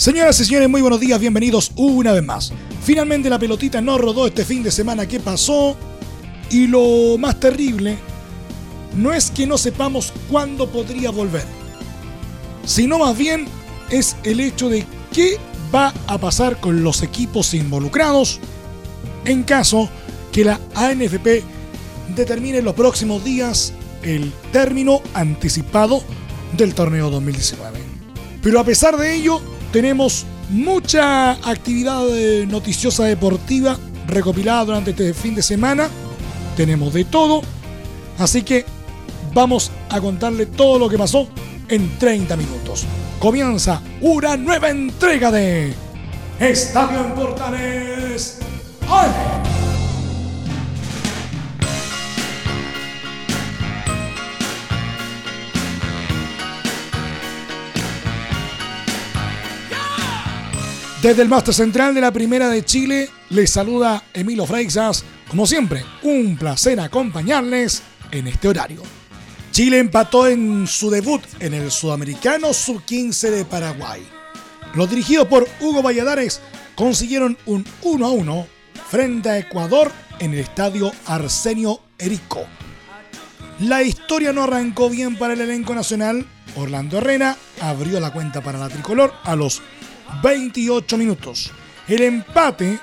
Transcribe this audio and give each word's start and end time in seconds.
Señoras 0.00 0.40
y 0.40 0.46
señores, 0.46 0.70
muy 0.70 0.80
buenos 0.80 0.98
días, 0.98 1.20
bienvenidos 1.20 1.72
una 1.76 2.12
vez 2.12 2.24
más. 2.24 2.54
Finalmente 2.82 3.28
la 3.28 3.38
pelotita 3.38 3.82
no 3.82 3.98
rodó 3.98 4.26
este 4.26 4.46
fin 4.46 4.62
de 4.62 4.70
semana 4.70 5.06
que 5.06 5.20
pasó 5.20 5.76
y 6.50 6.66
lo 6.68 7.18
más 7.18 7.38
terrible 7.38 7.98
no 8.96 9.12
es 9.12 9.30
que 9.30 9.46
no 9.46 9.58
sepamos 9.58 10.14
cuándo 10.30 10.70
podría 10.70 11.10
volver, 11.10 11.44
sino 12.64 12.98
más 12.98 13.14
bien 13.18 13.44
es 13.90 14.16
el 14.24 14.40
hecho 14.40 14.70
de 14.70 14.86
qué 15.12 15.36
va 15.74 15.92
a 16.06 16.16
pasar 16.16 16.58
con 16.60 16.82
los 16.82 17.02
equipos 17.02 17.52
involucrados 17.52 18.40
en 19.26 19.42
caso 19.42 19.90
que 20.32 20.46
la 20.46 20.58
ANFP 20.76 21.44
determine 22.16 22.56
en 22.56 22.64
los 22.64 22.74
próximos 22.74 23.22
días 23.22 23.74
el 24.02 24.32
término 24.50 25.02
anticipado 25.12 26.02
del 26.56 26.74
torneo 26.74 27.10
2019. 27.10 27.80
Pero 28.42 28.60
a 28.60 28.64
pesar 28.64 28.96
de 28.96 29.14
ello, 29.14 29.42
tenemos 29.72 30.26
mucha 30.48 31.32
actividad 31.32 32.02
eh, 32.10 32.46
noticiosa 32.46 33.04
deportiva 33.04 33.78
recopilada 34.06 34.64
durante 34.64 34.90
este 34.90 35.14
fin 35.14 35.34
de 35.34 35.42
semana. 35.42 35.88
Tenemos 36.56 36.92
de 36.92 37.04
todo. 37.04 37.42
Así 38.18 38.42
que 38.42 38.64
vamos 39.32 39.70
a 39.88 40.00
contarle 40.00 40.46
todo 40.46 40.78
lo 40.78 40.88
que 40.88 40.98
pasó 40.98 41.28
en 41.68 41.98
30 41.98 42.36
minutos. 42.36 42.84
Comienza 43.18 43.80
una 44.00 44.36
nueva 44.36 44.70
entrega 44.70 45.30
de 45.30 45.72
Estadio 46.38 47.04
en 47.04 47.14
Portales. 47.14 48.38
Desde 61.02 61.22
el 61.22 61.30
Máster 61.30 61.54
Central 61.54 61.94
de 61.94 62.02
la 62.02 62.12
Primera 62.12 62.50
de 62.50 62.62
Chile, 62.62 63.08
les 63.30 63.50
saluda 63.50 64.04
Emilio 64.12 64.44
Freixas. 64.44 65.02
Como 65.30 65.46
siempre, 65.46 65.82
un 66.02 66.36
placer 66.36 66.78
acompañarles 66.78 67.82
en 68.10 68.26
este 68.26 68.48
horario. 68.48 68.82
Chile 69.50 69.78
empató 69.78 70.26
en 70.26 70.66
su 70.66 70.90
debut 70.90 71.22
en 71.38 71.54
el 71.54 71.70
Sudamericano 71.70 72.52
Sub-15 72.52 73.30
de 73.30 73.46
Paraguay. 73.46 74.06
Los 74.74 74.90
dirigidos 74.90 75.26
por 75.26 75.48
Hugo 75.58 75.82
Valladares 75.82 76.42
consiguieron 76.74 77.38
un 77.46 77.64
1 77.80 78.06
a 78.06 78.10
1 78.10 78.46
frente 78.90 79.30
a 79.30 79.38
Ecuador 79.38 79.90
en 80.18 80.34
el 80.34 80.40
estadio 80.40 80.92
Arsenio 81.06 81.80
Erico. 81.98 82.44
La 83.60 83.82
historia 83.82 84.34
no 84.34 84.42
arrancó 84.42 84.90
bien 84.90 85.16
para 85.16 85.32
el 85.32 85.40
elenco 85.40 85.74
nacional. 85.74 86.26
Orlando 86.56 86.98
Herrera 86.98 87.38
abrió 87.62 88.00
la 88.00 88.12
cuenta 88.12 88.42
para 88.42 88.58
la 88.58 88.68
tricolor 88.68 89.14
a 89.24 89.34
los 89.34 89.62
28 90.22 90.96
minutos. 90.96 91.50
El 91.88 92.02
empate 92.02 92.78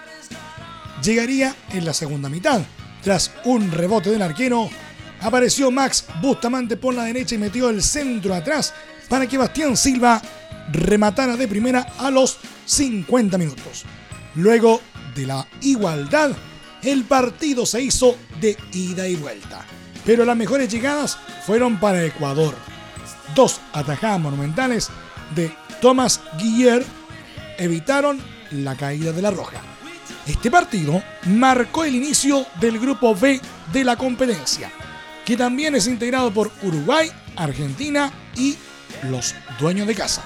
llegaría 1.03 1.55
en 1.71 1.85
la 1.85 1.93
segunda 1.93 2.29
mitad. 2.29 2.61
Tras 3.01 3.31
un 3.45 3.71
rebote 3.71 4.09
del 4.09 4.21
arquero, 4.21 4.69
apareció 5.21 5.71
Max 5.71 6.05
Bustamante 6.21 6.77
por 6.77 6.93
la 6.93 7.03
derecha 7.03 7.35
y 7.35 7.37
metió 7.37 7.69
el 7.69 7.81
centro 7.81 8.33
atrás 8.33 8.73
para 9.07 9.27
que 9.27 9.37
Bastián 9.37 9.77
Silva 9.77 10.21
rematara 10.71 11.37
de 11.37 11.47
primera 11.47 11.93
a 11.97 12.11
los 12.11 12.37
50 12.65 13.37
minutos. 13.37 13.85
Luego 14.35 14.81
de 15.15 15.25
la 15.25 15.47
igualdad, 15.61 16.31
el 16.83 17.03
partido 17.05 17.65
se 17.65 17.81
hizo 17.81 18.17
de 18.39 18.57
ida 18.73 19.07
y 19.07 19.15
vuelta. 19.15 19.65
Pero 20.05 20.25
las 20.25 20.37
mejores 20.37 20.69
llegadas 20.71 21.17
fueron 21.45 21.79
para 21.79 22.05
Ecuador. 22.05 22.55
Dos 23.35 23.59
atajadas 23.73 24.19
monumentales 24.19 24.89
de 25.35 25.53
Thomas 25.81 26.21
Guiller 26.37 26.85
evitaron 27.57 28.21
la 28.51 28.75
caída 28.75 29.11
de 29.11 29.21
la 29.21 29.31
Roja. 29.31 29.61
Este 30.25 30.51
partido 30.51 31.01
marcó 31.25 31.85
el 31.85 31.95
inicio 31.95 32.45
del 32.59 32.79
grupo 32.79 33.15
B 33.15 33.39
de 33.71 33.83
la 33.83 33.95
competencia, 33.95 34.71
que 35.25 35.37
también 35.37 35.75
es 35.75 35.87
integrado 35.87 36.33
por 36.33 36.51
Uruguay, 36.63 37.11
Argentina 37.35 38.11
y 38.35 38.55
los 39.09 39.35
dueños 39.59 39.87
de 39.87 39.95
casa. 39.95 40.23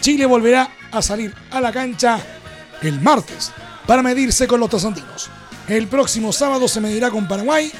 Chile 0.00 0.26
volverá 0.26 0.70
a 0.90 1.02
salir 1.02 1.34
a 1.50 1.60
la 1.60 1.72
cancha 1.72 2.18
el 2.82 3.00
martes 3.00 3.52
para 3.86 4.02
medirse 4.02 4.46
con 4.46 4.60
los 4.60 4.70
tasantinos. 4.70 5.30
El 5.68 5.88
próximo 5.88 6.32
sábado 6.32 6.68
se 6.68 6.80
medirá 6.80 7.10
con 7.10 7.26
Paraguay 7.26 7.72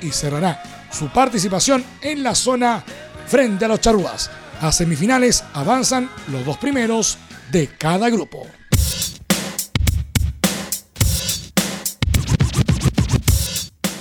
y 0.00 0.10
cerrará 0.10 0.62
su 0.90 1.08
participación 1.08 1.84
en 2.00 2.22
la 2.22 2.34
zona 2.34 2.82
frente 3.26 3.64
a 3.64 3.68
los 3.68 3.80
charrúas. 3.80 4.30
A 4.60 4.72
semifinales 4.72 5.44
avanzan 5.52 6.08
los 6.28 6.44
dos 6.44 6.56
primeros 6.58 7.18
de 7.50 7.68
cada 7.68 8.10
grupo. 8.10 8.46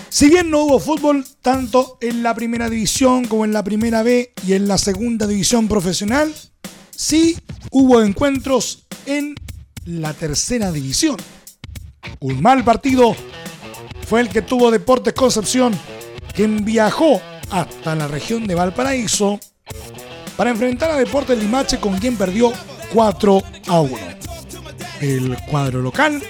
Si 0.10 0.30
bien 0.30 0.52
no 0.52 0.60
hubo 0.60 0.80
fútbol 0.80 1.26
tanto 1.42 1.98
en 2.00 2.22
la 2.24 2.36
primera 2.36 2.70
división 2.70 3.26
como 3.26 3.46
en 3.46 3.52
la 3.52 3.64
primera 3.64 4.04
B 4.04 4.32
y 4.46 4.54
en 4.54 4.68
la 4.68 4.78
segunda 4.78 5.26
división 5.26 5.68
profesional, 5.68 6.34
sí 6.96 7.36
hubo 7.72 8.02
encuentros 8.02 8.86
en 9.06 9.36
la 9.86 10.14
tercera 10.14 10.72
división. 10.72 11.18
Un 12.20 12.42
mal 12.42 12.64
partido 12.64 13.16
fue 14.08 14.22
el 14.22 14.30
que 14.30 14.42
tuvo 14.42 14.72
Deportes 14.72 15.14
Concepción, 15.14 15.74
quien 16.34 16.64
viajó 16.64 17.20
hasta 17.50 17.96
la 17.96 18.08
región 18.08 18.48
de 18.48 18.56
Valparaíso 18.56 19.40
para 20.38 20.52
enfrentar 20.52 20.92
a 20.92 20.98
Deportes 20.98 21.38
Limache 21.38 21.80
con 21.80 21.98
quien 21.98 22.18
perdió 22.18 22.54
4 22.94 23.44
a 23.68 23.82
1. 23.82 23.98
El 25.02 25.38
cuadro 25.50 25.82
local 25.82 26.22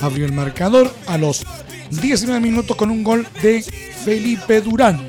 abrió 0.00 0.26
el 0.26 0.32
marcador 0.32 0.92
a 1.06 1.16
los 1.16 1.44
19 1.90 2.40
minutos 2.40 2.76
con 2.76 2.90
un 2.90 3.02
gol 3.02 3.26
de 3.42 3.62
Felipe 3.62 4.60
Durán. 4.60 5.08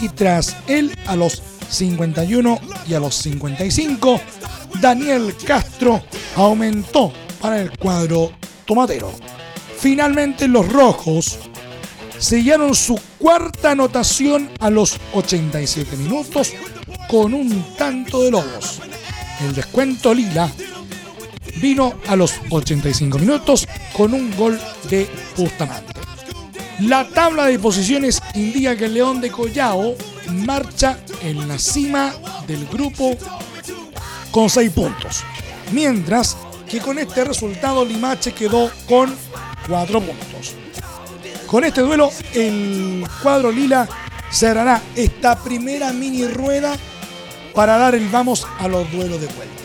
Y 0.00 0.08
tras 0.08 0.56
él, 0.66 0.96
a 1.06 1.16
los 1.16 1.42
51 1.68 2.58
y 2.88 2.94
a 2.94 3.00
los 3.00 3.14
55, 3.16 4.20
Daniel 4.80 5.34
Castro 5.46 6.02
aumentó 6.34 7.12
para 7.40 7.60
el 7.60 7.76
cuadro 7.78 8.32
tomatero. 8.64 9.12
Finalmente 9.78 10.48
los 10.48 10.72
rojos 10.72 11.38
sellaron 12.18 12.74
su 12.74 12.98
cuarta 13.18 13.72
anotación 13.72 14.50
a 14.60 14.70
los 14.70 14.98
87 15.12 15.96
minutos 15.96 16.52
con 17.08 17.34
un 17.34 17.76
tanto 17.76 18.22
de 18.22 18.30
lobos. 18.30 18.80
El 19.42 19.54
descuento 19.54 20.14
lila 20.14 20.50
vino 21.56 21.94
a 22.06 22.16
los 22.16 22.34
85 22.50 23.18
minutos 23.18 23.66
con 23.92 24.14
un 24.14 24.34
gol 24.36 24.60
de 24.88 25.08
Bustamante. 25.36 25.92
La 26.80 27.08
tabla 27.08 27.46
de 27.46 27.58
posiciones 27.58 28.20
indica 28.34 28.76
que 28.76 28.86
el 28.86 28.94
León 28.94 29.20
de 29.20 29.30
Collao 29.30 29.96
marcha 30.46 30.98
en 31.22 31.48
la 31.48 31.58
cima 31.58 32.12
del 32.46 32.66
grupo 32.66 33.16
con 34.30 34.48
6 34.48 34.70
puntos. 34.70 35.22
Mientras 35.72 36.36
que 36.68 36.80
con 36.80 36.98
este 36.98 37.24
resultado 37.24 37.84
Limache 37.84 38.32
quedó 38.32 38.70
con 38.88 39.14
4 39.68 40.00
puntos. 40.00 40.54
Con 41.46 41.64
este 41.64 41.82
duelo 41.82 42.10
el 42.32 43.04
cuadro 43.22 43.50
lila 43.50 43.88
cerrará 44.30 44.80
esta 44.96 45.36
primera 45.42 45.92
mini 45.92 46.26
rueda 46.26 46.76
para 47.54 47.78
dar 47.78 47.94
el 47.94 48.08
vamos 48.08 48.46
a 48.58 48.68
los 48.68 48.90
duelos 48.90 49.20
de 49.20 49.26
vuelta. 49.28 49.62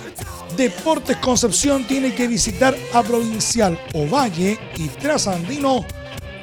Deportes 0.55 1.17
Concepción 1.17 1.85
tiene 1.85 2.15
que 2.15 2.27
visitar 2.27 2.75
a 2.93 3.03
Provincial 3.03 3.79
Ovalle 3.93 4.57
y 4.75 4.87
Trasandino 4.87 5.85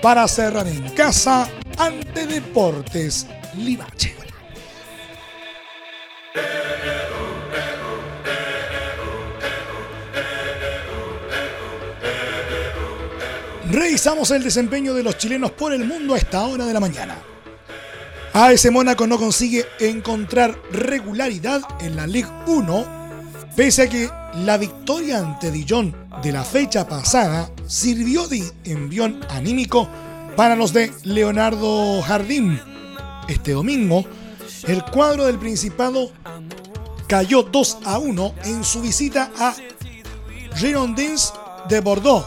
para 0.01 0.29
cerrar 0.29 0.69
en 0.69 0.89
casa 0.91 1.49
ante 1.79 2.27
Deportes 2.27 3.27
Limache. 3.57 4.15
Revisamos 13.71 14.31
el 14.31 14.45
desempeño 14.45 14.95
de 14.95 15.03
los 15.03 15.19
chilenos 15.19 15.51
por 15.51 15.73
el 15.73 15.85
mundo 15.85 16.15
a 16.15 16.19
esta 16.19 16.43
hora 16.43 16.65
de 16.65 16.73
la 16.73 16.79
mañana. 16.79 17.34
AS 18.35 18.71
Mónaco 18.71 19.07
no 19.07 19.17
consigue 19.17 19.65
encontrar 19.79 20.61
regularidad 20.73 21.63
en 21.81 21.97
la 21.97 22.07
Ligue 22.07 22.29
1 22.47 23.05
Pese 23.57 23.83
a 23.83 23.89
que 23.89 24.11
la 24.35 24.57
victoria 24.59 25.21
ante 25.21 25.53
Dijon 25.53 25.95
de 26.25 26.33
la 26.33 26.43
fecha 26.43 26.89
pasada 26.89 27.49
sirvió 27.69 28.27
de 28.27 28.43
envión 28.65 29.21
anímico 29.31 29.89
para 30.35 30.57
los 30.57 30.73
de 30.73 30.93
Leonardo 31.05 32.03
Jardín. 32.03 32.61
Este 33.29 33.53
domingo, 33.53 34.05
el 34.67 34.83
cuadro 34.83 35.27
del 35.27 35.39
Principado 35.39 36.11
cayó 37.07 37.45
2 37.45 37.79
a 37.85 37.99
1 37.99 38.35
en 38.47 38.65
su 38.65 38.81
visita 38.81 39.31
a 39.39 39.55
Girondins 40.57 41.33
de 41.69 41.79
Bordeaux 41.79 42.27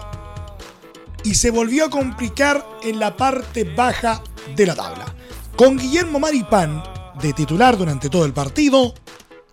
y 1.26 1.36
se 1.36 1.52
volvió 1.52 1.86
a 1.86 1.90
complicar 1.90 2.66
en 2.84 3.02
la 3.02 3.18
parte 3.18 3.66
baja 3.66 4.24
de 4.56 4.66
la 4.66 4.76
tabla. 4.76 5.17
Con 5.58 5.76
Guillermo 5.76 6.20
Maripán 6.20 6.84
de 7.20 7.34
titular 7.34 7.76
durante 7.76 8.12
todo 8.12 8.26
el 8.26 8.34
partido, 8.34 8.94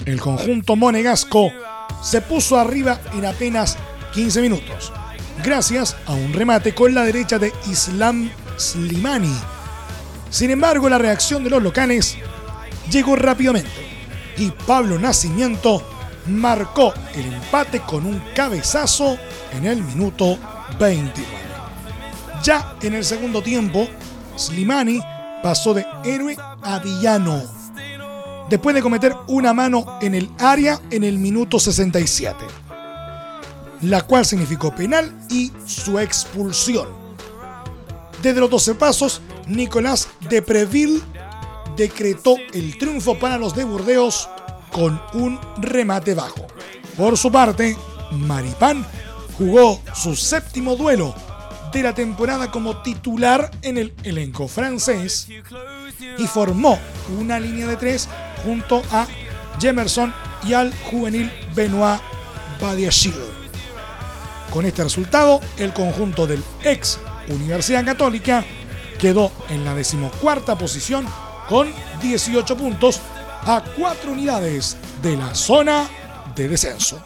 el 0.04 0.20
conjunto 0.20 0.76
monegasco 0.76 1.50
se 2.02 2.20
puso 2.20 2.58
arriba 2.58 3.00
en 3.14 3.24
apenas 3.24 3.78
15 4.12 4.42
minutos, 4.42 4.92
gracias 5.42 5.96
a 6.04 6.12
un 6.12 6.34
remate 6.34 6.74
con 6.74 6.92
la 6.92 7.04
derecha 7.04 7.38
de 7.38 7.54
Islam 7.70 8.30
Slimani. 8.58 9.34
Sin 10.28 10.50
embargo, 10.50 10.90
la 10.90 10.98
reacción 10.98 11.42
de 11.42 11.48
los 11.48 11.62
locales 11.62 12.18
llegó 12.90 13.16
rápidamente 13.16 13.70
y 14.36 14.50
Pablo 14.50 14.98
Nacimiento 14.98 15.82
marcó 16.26 16.92
el 17.14 17.32
empate 17.32 17.80
con 17.80 18.04
un 18.04 18.22
cabezazo 18.34 19.16
en 19.52 19.64
el 19.64 19.82
minuto 19.82 20.38
29. 20.78 21.26
Ya 22.42 22.76
en 22.82 22.92
el 22.92 23.06
segundo 23.06 23.40
tiempo, 23.40 23.88
Slimani 24.36 25.00
pasó 25.44 25.74
de 25.74 25.84
héroe 26.06 26.38
a 26.62 26.78
villano 26.78 27.42
después 28.48 28.74
de 28.74 28.80
cometer 28.80 29.14
una 29.26 29.52
mano 29.52 29.98
en 30.00 30.14
el 30.14 30.30
área 30.38 30.80
en 30.90 31.04
el 31.04 31.18
minuto 31.18 31.60
67, 31.60 32.46
la 33.82 34.00
cual 34.00 34.24
significó 34.24 34.74
penal 34.74 35.14
y 35.28 35.52
su 35.66 35.98
expulsión. 35.98 36.88
Desde 38.22 38.40
los 38.40 38.48
12 38.48 38.74
pasos, 38.76 39.20
Nicolás 39.46 40.08
de 40.30 40.40
Preville 40.40 41.02
decretó 41.76 42.36
el 42.54 42.78
triunfo 42.78 43.18
para 43.18 43.36
los 43.36 43.54
de 43.54 43.64
Burdeos 43.64 44.30
con 44.72 44.98
un 45.12 45.38
remate 45.58 46.14
bajo. 46.14 46.46
Por 46.96 47.18
su 47.18 47.30
parte, 47.30 47.76
Maripán 48.12 48.86
jugó 49.36 49.78
su 49.94 50.16
séptimo 50.16 50.74
duelo 50.74 51.14
la 51.82 51.94
temporada 51.94 52.50
como 52.50 52.82
titular 52.82 53.50
en 53.62 53.78
el 53.78 53.94
elenco 54.02 54.48
francés 54.48 55.28
y 56.18 56.26
formó 56.26 56.78
una 57.18 57.40
línea 57.40 57.66
de 57.66 57.76
tres 57.76 58.08
junto 58.44 58.82
a 58.90 59.06
Jemerson 59.60 60.14
y 60.44 60.52
al 60.52 60.74
juvenil 60.90 61.30
Benoit 61.54 62.00
Badiachil. 62.60 63.14
Con 64.50 64.66
este 64.66 64.84
resultado, 64.84 65.40
el 65.56 65.72
conjunto 65.72 66.26
del 66.26 66.42
ex 66.62 66.98
Universidad 67.28 67.84
Católica 67.84 68.44
quedó 68.98 69.32
en 69.48 69.64
la 69.64 69.74
decimocuarta 69.74 70.56
posición 70.56 71.06
con 71.48 71.72
18 72.00 72.56
puntos 72.56 73.00
a 73.46 73.62
4 73.76 74.12
unidades 74.12 74.76
de 75.02 75.16
la 75.16 75.34
zona 75.34 75.88
de 76.34 76.48
descenso. 76.48 77.02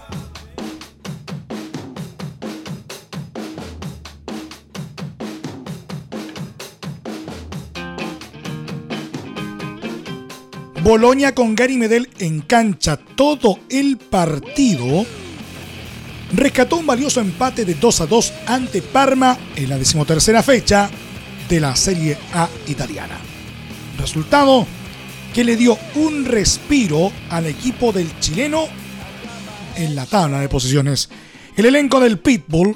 Boloña 10.88 11.34
con 11.34 11.54
Gary 11.54 11.76
Medel 11.76 12.08
en 12.18 12.40
cancha 12.40 12.96
todo 12.96 13.58
el 13.68 13.98
partido. 13.98 15.04
Rescató 16.32 16.76
un 16.76 16.86
valioso 16.86 17.20
empate 17.20 17.66
de 17.66 17.74
2 17.74 18.00
a 18.00 18.06
2 18.06 18.32
ante 18.46 18.80
Parma 18.80 19.36
en 19.54 19.68
la 19.68 19.76
decimotercera 19.76 20.42
fecha 20.42 20.88
de 21.46 21.60
la 21.60 21.76
Serie 21.76 22.16
A 22.32 22.48
italiana. 22.68 23.18
Resultado 23.98 24.66
que 25.34 25.44
le 25.44 25.56
dio 25.56 25.76
un 25.96 26.24
respiro 26.24 27.12
al 27.28 27.44
equipo 27.44 27.92
del 27.92 28.18
chileno 28.20 28.64
en 29.76 29.94
la 29.94 30.06
tabla 30.06 30.40
de 30.40 30.48
posiciones. 30.48 31.10
El 31.54 31.66
elenco 31.66 32.00
del 32.00 32.18
Pitbull 32.18 32.74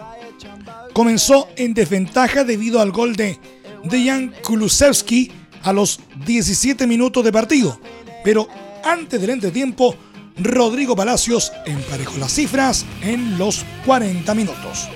comenzó 0.93 1.49
en 1.57 1.73
desventaja 1.73 2.45
debido 2.45 2.83
al 2.83 2.93
gol 2.93 3.17
de 3.17 3.39
Dejan 3.85 4.35
Kulusevski 4.45 5.33
a 5.63 5.73
los 5.73 6.01
17 6.27 6.87
minutos 6.87 7.25
de 7.25 7.33
partido 7.33 7.81
pero 8.25 8.49
antes 8.85 9.21
del 9.21 9.31
entretiempo, 9.31 9.97
Rodrigo 10.37 10.97
Palacios 10.97 11.53
emparejó 11.67 12.19
las 12.19 12.33
cifras 12.33 12.87
en 13.03 13.39
los 13.39 13.65
40 13.85 14.35
minutos. 14.35 14.89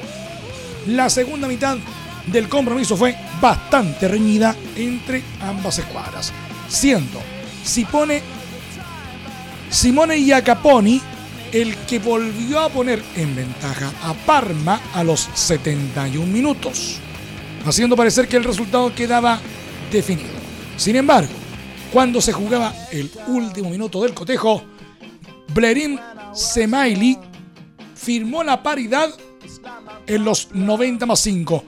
La 0.87 1.11
segunda 1.11 1.49
mitad 1.49 1.77
del 2.27 2.49
compromiso 2.49 2.97
fue 2.97 3.17
bastante 3.41 4.09
reñida 4.09 4.57
entre 4.77 5.23
ambas 5.41 5.79
escuadras, 5.79 6.33
siendo 6.69 7.21
Simone, 7.65 8.23
Simone 9.71 10.19
Iacaponi 10.19 11.01
el 11.53 11.77
que 11.87 11.99
volvió 11.99 12.61
a 12.61 12.69
poner 12.69 13.03
en 13.15 13.35
ventaja 13.35 13.93
a 14.03 14.15
Parma 14.15 14.81
a 14.93 15.05
los 15.05 15.29
71 15.35 16.27
minutos, 16.27 16.99
haciendo 17.65 17.97
parecer 17.97 18.29
que 18.29 18.37
el 18.37 18.45
resultado 18.45 18.95
quedaba 18.95 19.41
definido. 19.91 20.35
Sin 20.77 20.97
embargo, 20.97 21.33
cuando 21.93 22.21
se 22.21 22.33
jugaba 22.33 22.75
el 22.91 23.11
último 23.29 23.71
minuto 23.71 24.03
del 24.03 24.15
cotejo, 24.15 24.63
Blerim 25.55 25.99
Semaili 26.35 27.19
firmó 27.95 28.43
la 28.43 28.63
paridad 28.63 29.11
en 30.07 30.25
los 30.25 30.49
90 30.53 31.07
más 31.07 31.21
5, 31.21 31.65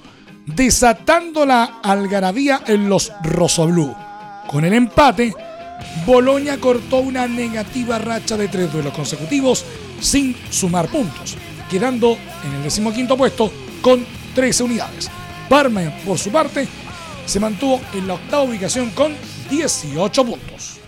desatando 0.47 1.47
la 1.47 1.81
algarabía 1.83 2.63
en 2.67 2.89
los 2.89 3.13
Rosoblú. 3.23 3.95
Con 4.47 4.65
el 4.65 4.73
empate, 4.73 5.35
Boloña 6.07 6.59
cortó 6.59 6.99
una 6.99 7.27
negativa 7.27 7.99
racha 7.99 8.37
de 8.37 8.49
tres 8.49 8.73
duelos 8.73 8.93
consecutivos 8.93 9.65
sin 10.01 10.37
sumar 10.51 10.89
puntos, 10.89 11.37
quedando 11.71 12.17
en 12.45 12.55
el 12.55 12.63
decimoquinto 12.63 13.17
puesto 13.17 13.53
con 13.83 14.05
13 14.35 14.65
unidades. 14.65 15.11
Parma, 15.49 15.83
por 16.05 16.19
su 16.19 16.31
parte, 16.31 16.69
se 17.27 17.41
mantuvo 17.41 17.81
en 17.95 18.07
la 18.07 18.15
octava 18.15 18.43
ubicación 18.45 18.91
con 18.91 19.15
18 19.51 20.25
puntos. 20.25 20.81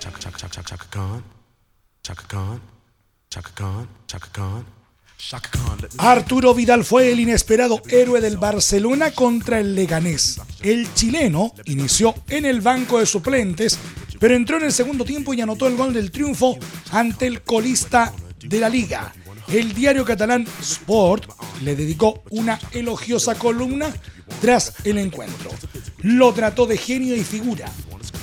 Arturo 5.98 6.54
Vidal 6.54 6.84
fue 6.84 7.12
el 7.12 7.20
inesperado 7.20 7.80
héroe 7.88 8.20
del 8.20 8.36
Barcelona 8.36 9.12
contra 9.12 9.60
el 9.60 9.74
Leganés. 9.74 10.40
El 10.62 10.92
chileno 10.94 11.54
inició 11.66 12.14
en 12.28 12.44
el 12.44 12.60
banco 12.60 12.98
de 12.98 13.06
suplentes, 13.06 13.78
pero 14.18 14.34
entró 14.34 14.58
en 14.58 14.64
el 14.64 14.72
segundo 14.72 15.04
tiempo 15.04 15.32
y 15.32 15.40
anotó 15.40 15.66
el 15.66 15.76
gol 15.76 15.92
del 15.92 16.10
triunfo 16.10 16.58
ante 16.90 17.26
el 17.26 17.42
colista 17.42 18.12
de 18.40 18.60
la 18.60 18.68
liga. 18.68 19.12
El 19.48 19.72
diario 19.74 20.04
catalán 20.04 20.46
Sport 20.60 21.30
le 21.62 21.76
dedicó 21.76 22.22
una 22.30 22.58
elogiosa 22.72 23.34
columna 23.34 23.92
tras 24.40 24.74
el 24.84 24.98
encuentro. 24.98 25.50
Lo 25.98 26.32
trató 26.32 26.66
de 26.66 26.76
genio 26.76 27.16
y 27.16 27.24
figura 27.24 27.70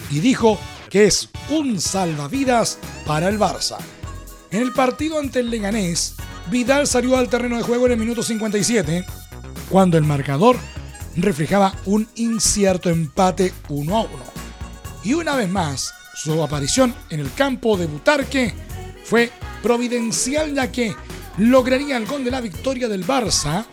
y 0.10 0.20
dijo 0.20 0.60
que 0.90 1.06
es 1.06 1.30
un 1.50 1.80
salvavidas 1.80 2.80
para 3.06 3.30
el 3.30 3.40
Barça. 3.40 3.78
En 4.52 4.62
el 4.62 4.72
partido 4.72 5.20
ante 5.20 5.40
el 5.40 5.50
Leganés, 5.50 6.16
Vidal 6.50 6.88
salió 6.88 7.18
al 7.18 7.30
terreno 7.30 7.58
de 7.58 7.64
juego 7.64 7.86
en 7.88 7.94
el 7.94 7.98
minuto 7.98 8.24
57, 8.24 9.06
cuando 9.70 9.98
el 9.98 10.04
marcador 10.04 10.56
reflejaba 11.18 11.74
un 11.86 12.08
incierto 12.16 12.90
empate 12.90 13.54
1 13.70 13.98
a 13.98 14.02
1. 14.02 14.10
Y 15.04 15.14
una 15.14 15.36
vez 15.36 15.50
más, 15.50 15.94
su 16.16 16.42
aparición 16.42 16.96
en 17.10 17.20
el 17.20 17.34
campo 17.34 17.78
de 17.78 17.88
Butarque 17.88 18.54
fue 19.04 19.32
providencial 19.62 20.54
ya 20.54 20.72
que 20.72 20.96
lograría 21.38 21.98
el 21.98 22.06
gol 22.06 22.24
de 22.24 22.32
la 22.32 22.42
victoria 22.42 22.88
del 22.88 23.06
Barça 23.06 23.66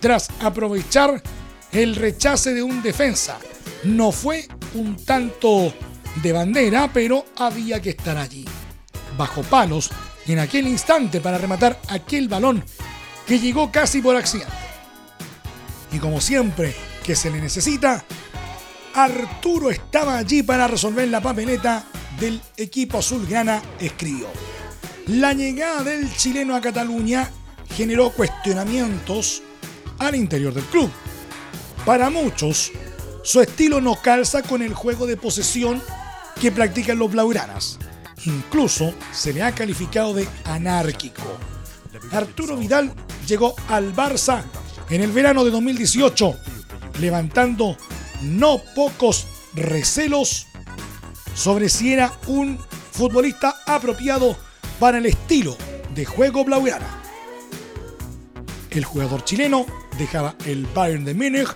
tras 0.00 0.28
aprovechar 0.40 1.22
el 1.72 1.96
rechace 1.96 2.54
de 2.54 2.62
un 2.62 2.82
defensa. 2.82 3.38
No 3.84 4.12
fue 4.12 4.48
un 4.74 4.96
tanto 5.04 5.72
de 6.22 6.32
bandera, 6.32 6.90
pero 6.92 7.24
había 7.36 7.80
que 7.80 7.90
estar 7.90 8.16
allí, 8.16 8.44
bajo 9.16 9.42
palos, 9.42 9.90
en 10.26 10.38
aquel 10.38 10.66
instante 10.66 11.20
para 11.20 11.38
rematar 11.38 11.80
aquel 11.88 12.28
balón 12.28 12.64
que 13.26 13.38
llegó 13.38 13.70
casi 13.70 14.00
por 14.00 14.16
accidente. 14.16 14.52
Y 15.92 15.98
como 15.98 16.20
siempre 16.20 16.74
que 17.04 17.16
se 17.16 17.30
le 17.30 17.40
necesita, 17.40 18.04
Arturo 18.94 19.70
estaba 19.70 20.18
allí 20.18 20.42
para 20.42 20.66
resolver 20.68 21.08
la 21.08 21.20
papeleta 21.20 21.84
del 22.18 22.40
equipo 22.56 22.98
azulgrana, 22.98 23.62
escribió. 23.78 24.28
La 25.06 25.32
llegada 25.32 25.82
del 25.82 26.14
chileno 26.14 26.54
a 26.54 26.60
Cataluña 26.60 27.30
generó 27.74 28.10
cuestionamientos 28.10 29.42
al 29.98 30.14
interior 30.14 30.52
del 30.52 30.64
club. 30.64 30.90
Para 31.84 32.10
muchos, 32.10 32.72
su 33.22 33.40
estilo 33.40 33.80
no 33.80 33.96
calza 33.96 34.42
con 34.42 34.62
el 34.62 34.74
juego 34.74 35.06
de 35.06 35.16
posesión 35.16 35.82
que 36.40 36.50
practican 36.50 36.98
los 36.98 37.10
blaugranas. 37.10 37.78
Incluso 38.24 38.94
se 39.12 39.32
le 39.32 39.42
ha 39.42 39.52
calificado 39.52 40.14
de 40.14 40.28
anárquico. 40.44 41.38
Arturo 42.12 42.56
Vidal 42.56 42.92
llegó 43.26 43.54
al 43.68 43.94
Barça 43.94 44.42
en 44.88 45.02
el 45.02 45.12
verano 45.12 45.44
de 45.44 45.50
2018, 45.50 46.34
levantando 47.00 47.76
no 48.22 48.60
pocos 48.74 49.26
recelos 49.54 50.46
sobre 51.34 51.68
si 51.68 51.92
era 51.92 52.12
un 52.26 52.58
futbolista 52.92 53.56
apropiado 53.66 54.36
para 54.78 54.98
el 54.98 55.06
estilo 55.06 55.56
de 55.94 56.04
juego 56.04 56.44
blaugrana. 56.44 57.02
El 58.70 58.84
jugador 58.84 59.24
chileno 59.24 59.66
dejaba 59.98 60.34
el 60.46 60.66
Bayern 60.66 61.04
de 61.04 61.14
Múnich 61.14 61.48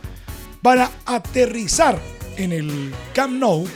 para 0.64 0.90
aterrizar 1.04 2.00
en 2.38 2.50
el 2.50 2.94
Camp 3.12 3.35
Nou, 3.35 3.68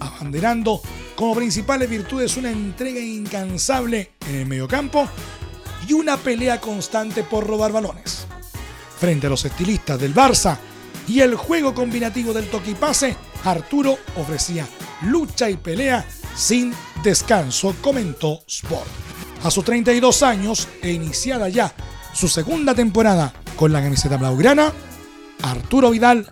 abanderando 0.00 0.80
como 1.14 1.34
principales 1.34 1.90
virtudes 1.90 2.38
una 2.38 2.50
entrega 2.50 2.98
incansable 2.98 4.12
en 4.26 4.36
el 4.36 4.46
mediocampo 4.46 5.06
y 5.86 5.92
una 5.92 6.16
pelea 6.16 6.58
constante 6.58 7.24
por 7.24 7.46
robar 7.46 7.72
balones. 7.72 8.26
Frente 8.98 9.26
a 9.26 9.30
los 9.30 9.44
estilistas 9.44 10.00
del 10.00 10.14
Barça 10.14 10.56
y 11.06 11.20
el 11.20 11.34
juego 11.34 11.74
combinativo 11.74 12.32
del 12.32 12.48
toque 12.48 12.70
y 12.70 12.74
pase, 12.74 13.18
Arturo 13.44 13.98
ofrecía 14.16 14.66
lucha 15.02 15.50
y 15.50 15.58
pelea 15.58 16.06
sin 16.34 16.72
descanso, 17.04 17.76
comentó 17.82 18.40
Sport. 18.48 18.88
A 19.44 19.50
sus 19.50 19.62
32 19.62 20.22
años 20.22 20.68
e 20.80 20.90
iniciada 20.90 21.50
ya 21.50 21.74
su 22.14 22.28
segunda 22.28 22.74
temporada 22.74 23.34
con 23.56 23.74
la 23.74 23.82
camiseta 23.82 24.16
blaugrana, 24.16 24.72
Arturo 25.42 25.90
Vidal 25.90 26.30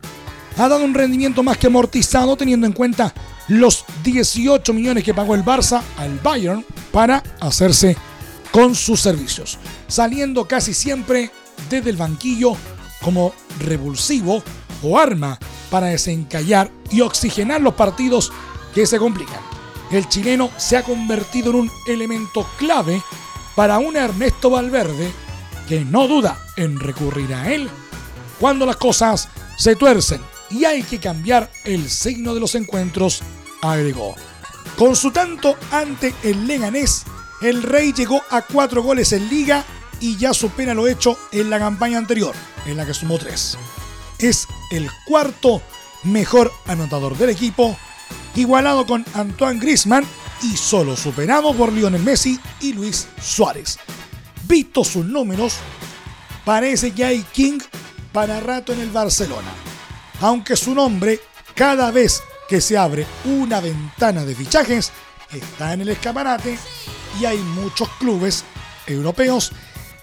ha 0.56 0.68
dado 0.68 0.84
un 0.84 0.94
rendimiento 0.94 1.42
más 1.42 1.56
que 1.56 1.68
amortizado 1.68 2.36
teniendo 2.36 2.66
en 2.66 2.72
cuenta 2.72 3.14
los 3.48 3.84
18 4.04 4.72
millones 4.74 5.04
que 5.04 5.14
pagó 5.14 5.34
el 5.34 5.44
Barça 5.44 5.82
al 5.96 6.18
Bayern 6.18 6.64
para 6.92 7.22
hacerse 7.40 7.96
con 8.50 8.74
sus 8.74 9.00
servicios, 9.00 9.58
saliendo 9.86 10.46
casi 10.46 10.74
siempre 10.74 11.30
desde 11.70 11.90
el 11.90 11.96
banquillo 11.96 12.56
como 13.00 13.32
revulsivo 13.60 14.42
o 14.82 14.98
arma 14.98 15.38
para 15.70 15.86
desencallar 15.88 16.70
y 16.90 17.00
oxigenar 17.00 17.60
los 17.60 17.74
partidos 17.74 18.32
que 18.74 18.86
se 18.86 18.98
complican. 18.98 19.40
El 19.90 20.08
chileno 20.08 20.50
se 20.56 20.76
ha 20.76 20.82
convertido 20.82 21.50
en 21.50 21.56
un 21.56 21.70
elemento 21.86 22.46
clave 22.58 23.02
para 23.54 23.78
un 23.78 23.96
Ernesto 23.96 24.50
Valverde 24.50 25.10
que 25.68 25.84
no 25.84 26.08
duda 26.08 26.38
en 26.56 26.78
recurrir 26.78 27.34
a 27.34 27.52
él 27.52 27.70
cuando 28.38 28.66
las 28.66 28.76
cosas 28.76 29.28
se 29.56 29.76
tuercen 29.76 30.20
y 30.50 30.64
hay 30.64 30.82
que 30.82 30.98
cambiar 30.98 31.50
el 31.64 31.90
signo 31.90 32.34
de 32.34 32.40
los 32.40 32.54
encuentros, 32.54 33.22
agregó. 33.60 34.14
Con 34.76 34.96
su 34.96 35.10
tanto 35.10 35.56
ante 35.70 36.14
el 36.22 36.46
Leganés, 36.46 37.04
el 37.42 37.62
Rey 37.62 37.92
llegó 37.92 38.22
a 38.30 38.42
cuatro 38.42 38.82
goles 38.82 39.12
en 39.12 39.28
liga 39.28 39.64
y 40.00 40.16
ya 40.16 40.32
supera 40.32 40.74
lo 40.74 40.86
hecho 40.86 41.18
en 41.32 41.50
la 41.50 41.58
campaña 41.58 41.98
anterior, 41.98 42.34
en 42.66 42.76
la 42.76 42.86
que 42.86 42.94
sumó 42.94 43.18
tres. 43.18 43.58
Es 44.18 44.46
el 44.70 44.88
cuarto 45.06 45.62
mejor 46.04 46.52
anotador 46.66 47.16
del 47.16 47.30
equipo, 47.30 47.76
igualado 48.34 48.86
con 48.86 49.04
Antoine 49.14 49.60
Grisman 49.60 50.04
y 50.42 50.56
solo 50.56 50.96
superado 50.96 51.52
por 51.54 51.72
Lionel 51.72 52.02
Messi 52.02 52.38
y 52.60 52.72
Luis 52.72 53.08
Suárez. 53.20 53.78
Visto 54.46 54.84
sus 54.84 55.04
números, 55.04 55.54
parece 56.44 56.92
que 56.92 57.04
hay 57.04 57.22
King 57.32 57.58
para 58.12 58.40
rato 58.40 58.72
en 58.72 58.80
el 58.80 58.90
Barcelona. 58.90 59.52
Aunque 60.20 60.56
su 60.56 60.74
nombre, 60.74 61.20
cada 61.54 61.90
vez 61.90 62.22
que 62.48 62.60
se 62.60 62.76
abre 62.76 63.06
una 63.24 63.60
ventana 63.60 64.24
de 64.24 64.34
fichajes, 64.34 64.90
está 65.32 65.72
en 65.72 65.82
el 65.82 65.90
escaparate 65.90 66.58
y 67.20 67.24
hay 67.24 67.38
muchos 67.38 67.88
clubes 67.98 68.44
europeos 68.86 69.52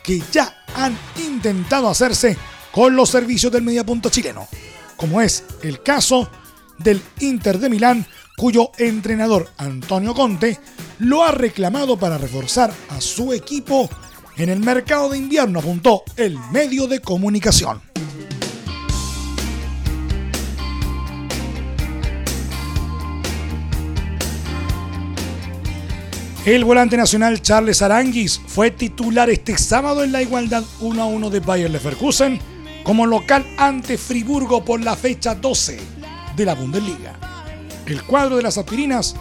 que 0.04 0.22
ya 0.32 0.64
han 0.76 0.98
intentado 1.18 1.90
hacerse 1.90 2.38
con 2.72 2.96
los 2.96 3.10
servicios 3.10 3.52
del 3.52 3.64
mediapunto 3.64 4.10
chileno, 4.10 4.48
como 4.96 5.22
es 5.22 5.44
el 5.64 5.82
caso 5.82 6.30
del 6.78 7.02
Inter 7.20 7.58
de 7.58 7.70
Milán, 7.70 8.06
cuyo 8.38 8.72
entrenador 8.78 9.50
Antonio 9.58 10.14
Conte 10.14 10.60
lo 11.00 11.24
ha 11.24 11.32
reclamado 11.32 11.98
para 11.98 12.18
reforzar 12.18 12.74
a 12.90 13.02
su 13.02 13.34
equipo 13.34 13.90
en 14.38 14.50
el 14.50 14.60
mercado 14.60 15.10
de 15.10 15.18
invierno, 15.18 15.60
apuntó 15.60 16.04
el 16.18 16.38
medio 16.52 16.88
de 16.88 17.00
comunicación. 17.00 17.82
El 26.46 26.64
volante 26.64 26.96
nacional 26.96 27.42
Charles 27.42 27.82
Aranguis 27.82 28.40
fue 28.46 28.70
titular 28.70 29.32
este 29.32 29.58
sábado 29.58 30.04
en 30.04 30.12
la 30.12 30.22
igualdad 30.22 30.64
1 30.80 31.02
a 31.02 31.08
1 31.08 31.32
de 31.32 31.40
Bayer 31.40 31.72
Leverkusen 31.72 32.40
como 32.84 33.08
local 33.08 33.44
ante 33.58 33.98
Friburgo 33.98 34.64
por 34.64 34.80
la 34.80 34.96
fecha 34.96 35.34
12 35.34 35.80
de 36.36 36.46
la 36.46 36.54
Bundesliga. 36.54 37.16
El 37.88 38.04
cuadro 38.04 38.38
de 38.38 38.44
las 38.44 38.60
aspirinas 38.60 39.16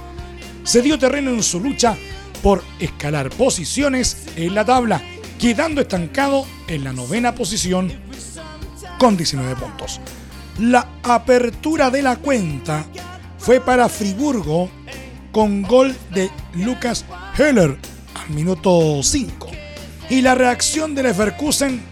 se 0.64 0.82
dio 0.82 0.98
terreno 0.98 1.30
en 1.30 1.42
su 1.42 1.60
lucha 1.60 1.96
por 2.42 2.62
escalar 2.78 3.30
posiciones 3.30 4.26
en 4.36 4.54
la 4.54 4.66
tabla, 4.66 5.00
quedando 5.38 5.80
estancado 5.80 6.46
en 6.68 6.84
la 6.84 6.92
novena 6.92 7.34
posición 7.34 7.90
con 8.98 9.16
19 9.16 9.56
puntos. 9.56 9.98
La 10.58 10.86
apertura 11.02 11.88
de 11.88 12.02
la 12.02 12.16
cuenta 12.16 12.84
fue 13.38 13.62
para 13.62 13.88
Friburgo 13.88 14.68
con 15.34 15.62
gol 15.62 15.96
de 16.14 16.30
Lucas 16.54 17.04
Heller 17.36 17.76
al 18.14 18.30
minuto 18.30 19.02
5. 19.02 19.50
Y 20.08 20.20
la 20.20 20.36
reacción 20.36 20.94
de 20.94 21.02
Leverkusen 21.02 21.82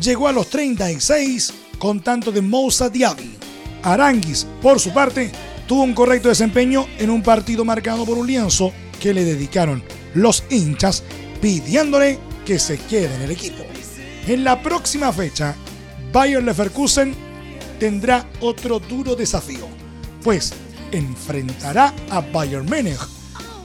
llegó 0.00 0.28
a 0.28 0.32
los 0.32 0.48
36 0.48 1.52
con 1.78 2.00
tanto 2.00 2.32
de 2.32 2.40
Moussa 2.40 2.88
Diaby. 2.88 3.36
Aranguis, 3.82 4.46
por 4.62 4.80
su 4.80 4.94
parte, 4.94 5.30
tuvo 5.68 5.82
un 5.82 5.92
correcto 5.92 6.30
desempeño 6.30 6.86
en 6.98 7.10
un 7.10 7.22
partido 7.22 7.66
marcado 7.66 8.06
por 8.06 8.16
un 8.16 8.26
lienzo 8.26 8.72
que 8.98 9.12
le 9.12 9.24
dedicaron 9.24 9.82
los 10.14 10.44
hinchas 10.48 11.02
pidiéndole 11.42 12.18
que 12.46 12.58
se 12.58 12.78
quede 12.78 13.14
en 13.14 13.22
el 13.22 13.30
equipo. 13.30 13.62
En 14.26 14.42
la 14.42 14.62
próxima 14.62 15.12
fecha, 15.12 15.54
Bayer 16.12 16.42
Leverkusen 16.42 17.14
tendrá 17.78 18.26
otro 18.40 18.80
duro 18.80 19.14
desafío, 19.14 19.68
pues 20.22 20.54
enfrentará 20.92 21.92
a 22.10 22.20
Bayern 22.20 22.66
Múnich, 22.66 22.98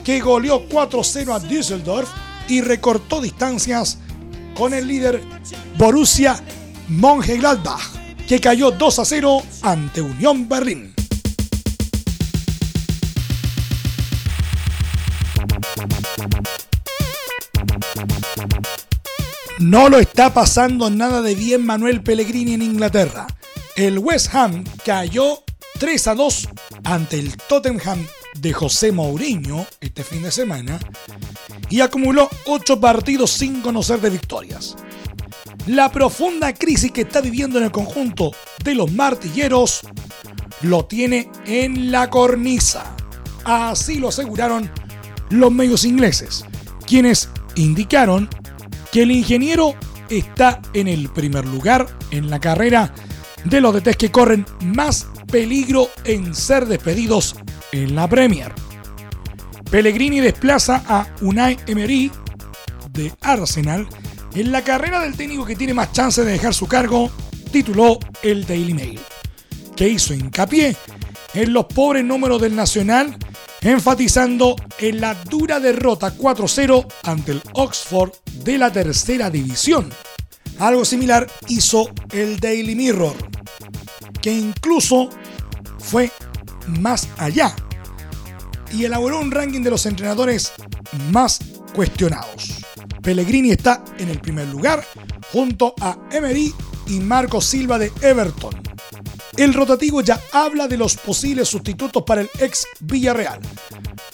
que 0.04 0.20
goleó 0.20 0.68
4-0 0.68 1.34
a 1.34 1.40
Düsseldorf 1.40 2.10
y 2.48 2.62
recortó 2.62 3.22
distancias 3.22 3.98
con 4.56 4.74
el 4.74 4.88
líder 4.88 5.22
Borussia 5.78 6.42
Mönchengladbach, 6.88 7.82
que 8.28 8.40
cayó 8.40 8.78
2-0 8.78 9.44
ante 9.62 10.02
Unión 10.02 10.48
Berlín. 10.50 10.94
No 19.60 19.90
lo 19.90 20.00
está 20.00 20.34
pasando 20.34 20.90
nada 20.90 21.22
de 21.22 21.36
bien 21.36 21.66
Manuel 21.66 22.02
Pellegrini 22.02 22.56
en 22.56 22.64
Inglaterra. 22.64 23.28
El 23.76 24.00
West 24.00 24.34
Ham 24.34 24.64
cayó 24.84 25.44
3 25.80 26.08
a 26.08 26.16
2 26.16 26.50
ante 26.84 27.20
el 27.20 27.36
Tottenham 27.38 28.06
de 28.40 28.54
José 28.54 28.92
Mourinho 28.92 29.66
este 29.80 30.04
fin 30.04 30.24
de 30.24 30.32
semana 30.32 30.80
y 31.70 31.82
acumuló 31.82 32.30
8 32.46 32.80
partidos 32.80 33.32
sin 33.32 33.62
conocer 33.62 34.02
de 34.02 34.10
victorias. 34.10 34.76
La 35.68 35.92
profunda 35.92 36.54
crisis 36.54 36.92
que 36.92 37.02
está 37.02 37.22
viviendo 37.22 37.58
en 37.58 37.66
el 37.66 37.72
conjunto 37.72 38.32
de 38.64 38.76
los 38.76 38.92
martilleros 38.92 39.82
lo 40.62 40.86
tiene 40.86 41.30
en 41.46 41.92
la 41.92 42.10
cornisa. 42.10 42.96
Así 43.44 44.00
lo 44.00 44.10
aseguraron 44.10 44.70
los 45.30 45.52
medios 45.52 45.86
ingleses, 45.86 46.46
quienes 46.86 47.30
indicaron 47.56 48.30
que 48.92 49.04
el 49.04 49.12
ingeniero 49.12 49.76
está 50.10 50.62
en 50.74 50.88
el 50.88 51.10
primer 51.10 51.46
lugar 51.46 51.88
en 52.12 52.30
la 52.30 52.40
carrera 52.40 52.94
de 53.46 53.62
los 53.62 53.74
DTs 53.74 53.98
que 53.98 54.12
corren 54.12 54.46
más 54.62 55.08
peligro 55.32 55.90
en 56.04 56.36
ser 56.36 56.66
despedidos 56.66 57.36
en 57.72 57.96
la 57.96 58.08
Premier. 58.08 58.54
Pellegrini 59.72 60.20
desplaza 60.20 60.84
a 60.86 61.08
Unai 61.22 61.58
Emery 61.66 62.12
de 62.92 63.14
Arsenal 63.22 63.88
en 64.36 64.52
la 64.52 64.64
carrera 64.64 65.00
del 65.00 65.16
técnico 65.16 65.46
que 65.46 65.56
tiene 65.56 65.74
más 65.74 65.94
chance 65.94 66.24
de 66.24 66.34
dejar 66.34 66.54
su 66.54 66.68
cargo, 66.68 67.10
tituló 67.52 67.98
el 68.22 68.46
Daily 68.46 68.74
Mail, 68.74 69.00
que 69.76 69.88
hizo 69.88 70.14
hincapié 70.14 70.76
en 71.34 71.54
los 71.54 71.66
pobres 71.66 72.04
números 72.04 72.42
del 72.42 72.56
Nacional, 72.56 73.18
enfatizando 73.62 74.56
en 74.80 75.00
la 75.00 75.14
dura 75.14 75.60
derrota 75.60 76.14
4-0 76.18 76.86
ante 77.04 77.32
el 77.32 77.42
Oxford 77.54 78.12
de 78.44 78.58
la 78.58 78.72
tercera 78.72 79.30
división. 79.30 79.90
Algo 80.60 80.84
similar 80.84 81.28
hizo 81.48 81.90
el 82.12 82.40
Daily 82.40 82.76
Mirror, 82.76 83.16
que 84.22 84.32
incluso 84.32 85.10
fue 85.82 86.12
más 86.68 87.08
allá 87.18 87.56
y 88.72 88.86
elaboró 88.86 89.20
un 89.20 89.32
ranking 89.32 89.62
de 89.62 89.72
los 89.72 89.86
entrenadores 89.86 90.52
más 91.12 91.40
cuestionados. 91.74 92.62
Pellegrini 93.02 93.52
está 93.52 93.84
en 93.98 94.10
el 94.10 94.20
primer 94.20 94.48
lugar 94.48 94.86
junto 95.32 95.74
a 95.80 95.98
Emery 96.12 96.54
y 96.88 97.00
Marco 97.00 97.42
Silva 97.42 97.80
de 97.80 97.92
Everton. 98.02 98.62
El 99.38 99.54
rotativo 99.54 100.02
ya 100.02 100.20
habla 100.34 100.68
de 100.68 100.78
los 100.78 100.98
posibles 100.98 101.48
sustitutos 101.48 102.04
para 102.04 102.22
el 102.22 102.30
ex 102.40 102.68
Villarreal. 102.82 103.40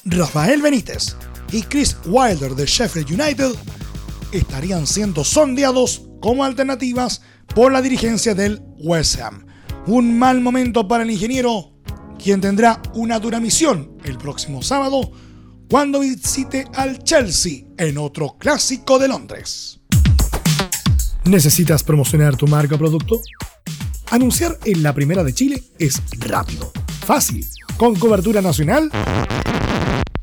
Rafael 0.05 0.61
Benítez 0.61 1.15
y 1.51 1.63
Chris 1.63 1.97
Wilder 2.05 2.55
de 2.55 2.65
Sheffield 2.65 3.11
United 3.11 3.51
estarían 4.31 4.85
siendo 4.85 5.23
sondeados 5.23 6.03
como 6.21 6.43
alternativas 6.43 7.21
por 7.55 7.71
la 7.71 7.81
dirigencia 7.81 8.35
del 8.35 8.61
West 8.77 9.19
Ham. 9.19 9.46
Un 9.87 10.19
mal 10.19 10.41
momento 10.41 10.85
para 10.85 11.03
el 11.03 11.11
ingeniero, 11.11 11.71
quien 12.21 12.41
tendrá 12.41 12.81
una 12.93 13.19
dura 13.19 13.39
misión 13.39 13.93
el 14.03 14.17
próximo 14.17 14.61
sábado 14.61 15.13
cuando 15.69 16.01
visite 16.01 16.65
al 16.73 17.01
Chelsea 17.05 17.63
en 17.77 17.97
otro 17.97 18.35
clásico 18.37 18.99
de 18.99 19.07
Londres. 19.07 19.79
¿Necesitas 21.23 21.83
promocionar 21.83 22.35
tu 22.35 22.47
marca 22.47 22.75
o 22.75 22.77
producto? 22.77 23.21
Anunciar 24.11 24.59
en 24.65 24.83
la 24.83 24.93
primera 24.93 25.23
de 25.23 25.33
Chile 25.33 25.63
es 25.79 26.01
rápido, 26.19 26.73
fácil, 27.05 27.47
con 27.77 27.95
cobertura 27.95 28.41
nacional 28.41 28.91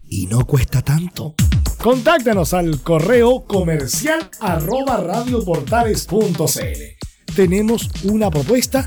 y 0.06 0.26
no 0.26 0.46
cuesta 0.46 0.82
tanto. 0.82 1.36
Contáctanos 1.82 2.52
al 2.52 2.82
correo 2.82 3.46
comercial 3.46 4.28
arroba 4.40 4.98
radioportales.cl. 4.98 7.34
Tenemos 7.34 7.88
una 8.04 8.30
propuesta 8.30 8.86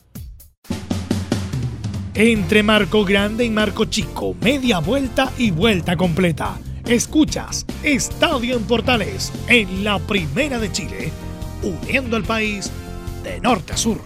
Entre 2.13 2.61
Marco 2.61 3.05
Grande 3.05 3.45
y 3.45 3.49
Marco 3.49 3.85
Chico, 3.85 4.35
media 4.41 4.79
vuelta 4.79 5.31
y 5.37 5.51
vuelta 5.51 5.95
completa. 5.95 6.59
Escuchas 6.85 7.65
Estadio 7.83 8.57
en 8.57 8.63
Portales 8.63 9.31
en 9.47 9.85
la 9.85 9.97
Primera 9.97 10.59
de 10.59 10.69
Chile, 10.73 11.09
uniendo 11.63 12.17
al 12.17 12.23
país 12.23 12.69
de 13.23 13.39
norte 13.39 13.71
a 13.71 13.77
sur. 13.77 14.01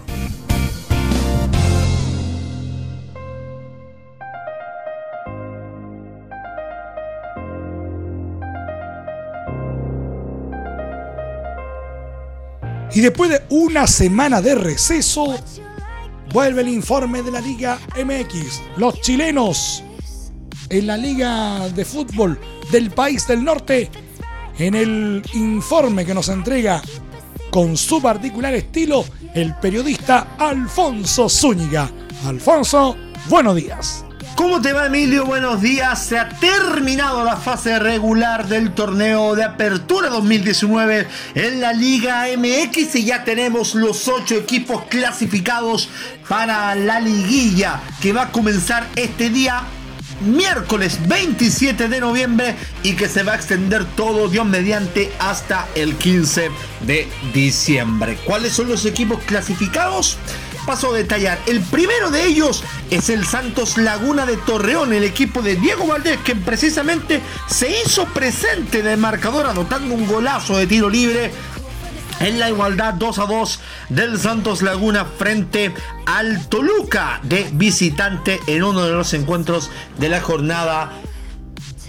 Y 12.93 13.01
después 13.01 13.31
de 13.31 13.41
una 13.49 13.87
semana 13.87 14.41
de 14.41 14.53
receso, 14.53 15.35
vuelve 16.35 16.63
el 16.63 16.67
informe 16.67 17.23
de 17.23 17.31
la 17.31 17.39
Liga 17.39 17.79
MX. 17.95 18.61
Los 18.75 18.99
chilenos 18.99 19.81
en 20.67 20.85
la 20.85 20.97
Liga 20.97 21.69
de 21.69 21.85
Fútbol 21.85 22.37
del 22.73 22.91
país 22.91 23.25
del 23.25 23.41
norte 23.41 23.89
en 24.59 24.75
el 24.75 25.23
informe 25.33 26.05
que 26.05 26.13
nos 26.13 26.27
entrega 26.27 26.81
con 27.49 27.77
su 27.77 28.01
particular 28.01 28.53
estilo 28.53 29.05
el 29.33 29.55
periodista 29.59 30.35
Alfonso 30.37 31.29
Zúñiga. 31.29 31.89
Alfonso, 32.25 32.97
buenos 33.29 33.55
días. 33.55 34.04
¿Cómo 34.35 34.61
te 34.61 34.73
va 34.73 34.87
Emilio? 34.87 35.25
Buenos 35.25 35.61
días. 35.61 36.07
Se 36.07 36.19
ha 36.19 36.27
terminado 36.27 37.23
la 37.23 37.37
fase 37.37 37.79
regular 37.79 38.47
del 38.47 38.73
torneo 38.73 39.33
de 39.33 39.45
apertura 39.45 40.09
2019 40.09 41.07
en 41.35 41.61
la 41.61 41.71
Liga 41.71 42.25
MX 42.37 42.95
y 42.95 43.05
ya 43.05 43.23
tenemos 43.23 43.75
los 43.75 44.09
ocho 44.09 44.35
equipos 44.35 44.83
clasificados 44.89 45.89
para 46.27 46.75
la 46.75 46.99
liguilla 46.99 47.79
que 48.01 48.11
va 48.11 48.23
a 48.23 48.31
comenzar 48.33 48.85
este 48.97 49.29
día 49.29 49.63
miércoles 50.19 50.99
27 51.07 51.87
de 51.87 51.99
noviembre 52.01 52.55
y 52.83 52.93
que 52.95 53.07
se 53.07 53.23
va 53.23 53.33
a 53.33 53.35
extender 53.35 53.85
todo 53.95 54.27
Dios 54.27 54.45
mediante 54.45 55.13
hasta 55.19 55.65
el 55.75 55.95
15 55.95 56.51
de 56.85 57.07
diciembre. 57.33 58.17
¿Cuáles 58.25 58.51
son 58.51 58.67
los 58.67 58.85
equipos 58.85 59.23
clasificados? 59.23 60.17
Paso 60.65 60.91
a 60.91 60.97
detallar. 60.97 61.39
El 61.45 61.61
primero 61.61 62.09
de 62.09 62.25
ellos 62.25 62.63
es 62.89 63.09
el 63.09 63.25
Santos 63.25 63.77
Laguna 63.77 64.25
de 64.25 64.37
Torreón, 64.37 64.93
el 64.93 65.03
equipo 65.03 65.41
de 65.41 65.55
Diego 65.55 65.85
Valdés, 65.85 66.17
que 66.21 66.35
precisamente 66.35 67.21
se 67.47 67.81
hizo 67.81 68.05
presente 68.05 68.81
de 68.81 68.97
marcador 68.97 69.45
anotando 69.45 69.93
un 69.93 70.07
golazo 70.07 70.57
de 70.57 70.65
tiro 70.65 70.89
libre 70.89 71.31
en 72.19 72.39
la 72.39 72.49
igualdad 72.49 72.93
2 72.95 73.19
a 73.19 73.25
2 73.25 73.59
del 73.89 74.19
Santos 74.19 74.61
Laguna 74.61 75.05
frente 75.05 75.73
al 76.05 76.47
Toluca 76.47 77.19
de 77.23 77.47
visitante 77.53 78.39
en 78.47 78.63
uno 78.63 78.85
de 78.85 78.93
los 78.93 79.13
encuentros 79.13 79.69
de 79.99 80.09
la 80.09 80.21
jornada 80.21 80.93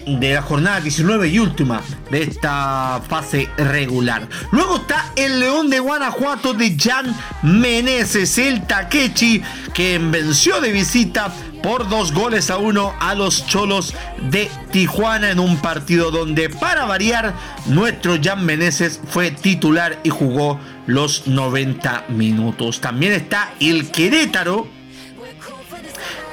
de 0.07 0.35
la 0.35 0.43
jornada 0.43 0.81
19 0.81 1.29
y 1.29 1.39
última 1.41 1.83
de 2.11 2.23
esta 2.23 3.03
fase 3.09 3.49
regular. 3.57 4.29
Luego 4.53 4.77
está 4.77 5.13
el 5.17 5.41
León 5.41 5.69
de 5.69 5.81
Guanajuato 5.81 6.55
de 6.55 6.77
Jan 6.79 7.15
Meneses, 7.43 8.39
el 8.39 8.67
Takechi, 8.67 9.43
que 9.75 9.99
venció 9.99 10.61
de 10.61 10.71
visita 10.71 11.33
por 11.63 11.89
dos 11.89 12.13
goles 12.13 12.51
a 12.51 12.59
uno 12.59 12.95
a 13.01 13.15
los 13.17 13.47
Cholos 13.47 13.95
de 14.31 14.49
Tijuana 14.71 15.31
en 15.31 15.41
un 15.41 15.57
partido 15.57 16.13
donde 16.13 16.49
para 16.49 16.85
variar 16.85 17.35
nuestro 17.67 18.17
Jan 18.23 18.47
Meneses 18.47 19.01
fue 19.09 19.33
titular 19.33 19.99
y 20.05 20.11
jugó 20.11 20.61
los 20.87 21.27
90 21.27 22.07
minutos. 22.11 22.81
También 22.81 23.13
está 23.13 23.53
el 23.59 23.91
Querétaro 23.91 24.69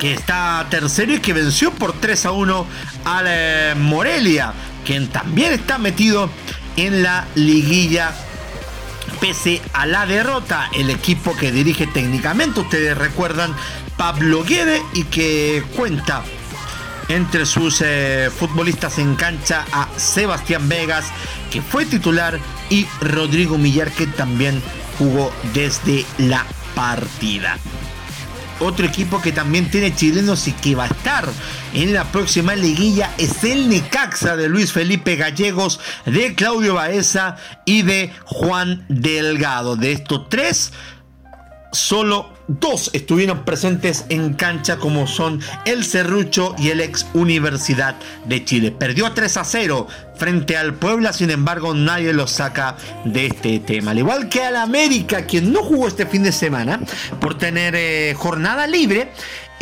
que 0.03 0.11
está 0.11 0.67
tercero 0.69 1.13
y 1.13 1.21
que 1.21 1.31
venció 1.31 1.71
por 1.71 1.93
3 1.93 2.25
a 2.25 2.31
1 2.31 2.67
al 3.05 3.25
eh, 3.25 3.73
Morelia, 3.77 4.51
quien 4.85 5.07
también 5.07 5.53
está 5.53 5.77
metido 5.77 6.29
en 6.75 7.03
la 7.03 7.25
liguilla 7.35 8.13
pese 9.21 9.61
a 9.71 9.85
la 9.85 10.05
derrota. 10.05 10.69
El 10.73 10.89
equipo 10.89 11.37
que 11.37 11.53
dirige 11.53 11.87
técnicamente, 11.87 12.59
ustedes 12.59 12.97
recuerdan, 12.97 13.55
Pablo 13.95 14.43
Guede 14.43 14.81
y 14.91 15.05
que 15.05 15.63
cuenta 15.73 16.21
entre 17.07 17.45
sus 17.45 17.81
eh, 17.81 18.29
futbolistas 18.37 18.97
en 18.97 19.15
cancha 19.15 19.63
a 19.71 19.87
Sebastián 19.95 20.67
Vegas, 20.67 21.05
que 21.49 21.61
fue 21.61 21.85
titular, 21.85 22.41
y 22.69 22.85
Rodrigo 22.99 23.57
Millar, 23.57 23.89
que 23.89 24.07
también 24.07 24.61
jugó 24.97 25.31
desde 25.53 26.05
la 26.17 26.45
partida. 26.75 27.57
Otro 28.59 28.85
equipo 28.85 29.21
que 29.21 29.31
también 29.31 29.69
tiene 29.69 29.95
chilenos 29.95 30.47
y 30.47 30.53
que 30.53 30.75
va 30.75 30.85
a 30.85 30.87
estar 30.87 31.27
en 31.73 31.93
la 31.93 32.05
próxima 32.05 32.55
liguilla 32.55 33.11
es 33.17 33.43
el 33.43 33.67
Necaxa 33.67 34.35
de 34.35 34.47
Luis 34.47 34.71
Felipe 34.71 35.15
Gallegos, 35.15 35.79
de 36.05 36.35
Claudio 36.35 36.75
Baeza 36.75 37.35
y 37.65 37.81
de 37.81 38.11
Juan 38.25 38.85
Delgado. 38.89 39.75
De 39.75 39.91
estos 39.91 40.29
tres, 40.29 40.71
solo 41.73 42.29
dos 42.47 42.89
estuvieron 42.93 43.45
presentes 43.45 44.05
en 44.09 44.33
cancha 44.33 44.77
como 44.77 45.07
son 45.07 45.41
el 45.65 45.83
Cerrucho 45.83 46.55
y 46.57 46.69
el 46.69 46.81
ex 46.81 47.05
Universidad 47.13 47.95
de 48.25 48.43
Chile. 48.45 48.71
Perdió 48.71 49.11
3 49.11 49.37
a 49.37 49.43
0 49.43 49.87
frente 50.15 50.57
al 50.57 50.75
Puebla, 50.75 51.13
sin 51.13 51.31
embargo 51.31 51.73
nadie 51.73 52.13
lo 52.13 52.27
saca 52.27 52.77
de 53.05 53.27
este 53.27 53.59
tema. 53.59 53.91
Al 53.91 53.99
igual 53.99 54.29
que 54.29 54.43
al 54.43 54.55
América, 54.55 55.25
quien 55.25 55.51
no 55.51 55.63
jugó 55.63 55.87
este 55.87 56.05
fin 56.05 56.23
de 56.23 56.31
semana 56.31 56.79
por 57.19 57.37
tener 57.37 57.75
eh, 57.75 58.13
jornada 58.17 58.67
libre 58.67 59.11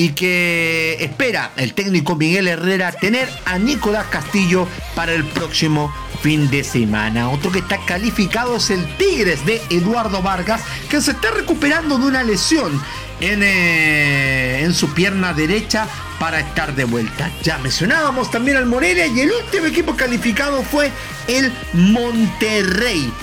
y 0.01 0.13
que 0.13 0.97
espera 0.99 1.51
el 1.57 1.75
técnico 1.75 2.15
Miguel 2.15 2.47
Herrera 2.47 2.91
tener 2.91 3.29
a 3.45 3.59
Nicolás 3.59 4.07
Castillo 4.07 4.67
para 4.95 5.13
el 5.13 5.23
próximo 5.23 5.93
fin 6.23 6.49
de 6.49 6.63
semana. 6.63 7.29
Otro 7.29 7.51
que 7.51 7.59
está 7.59 7.77
calificado 7.85 8.55
es 8.55 8.71
el 8.71 8.83
Tigres 8.97 9.45
de 9.45 9.61
Eduardo 9.69 10.23
Vargas, 10.23 10.63
que 10.89 11.01
se 11.01 11.11
está 11.11 11.29
recuperando 11.29 11.99
de 11.99 12.05
una 12.07 12.23
lesión 12.23 12.81
en, 13.19 13.43
eh, 13.43 14.63
en 14.63 14.73
su 14.73 14.91
pierna 14.91 15.33
derecha 15.33 15.87
para 16.19 16.39
estar 16.39 16.73
de 16.73 16.85
vuelta. 16.85 17.29
Ya 17.43 17.59
mencionábamos 17.59 18.31
también 18.31 18.57
al 18.57 18.65
Morelia 18.65 19.05
y 19.05 19.19
el 19.19 19.31
último 19.31 19.67
equipo 19.67 19.95
calificado 19.95 20.63
fue 20.63 20.89
el 21.27 21.53
Monterrey. 21.73 23.13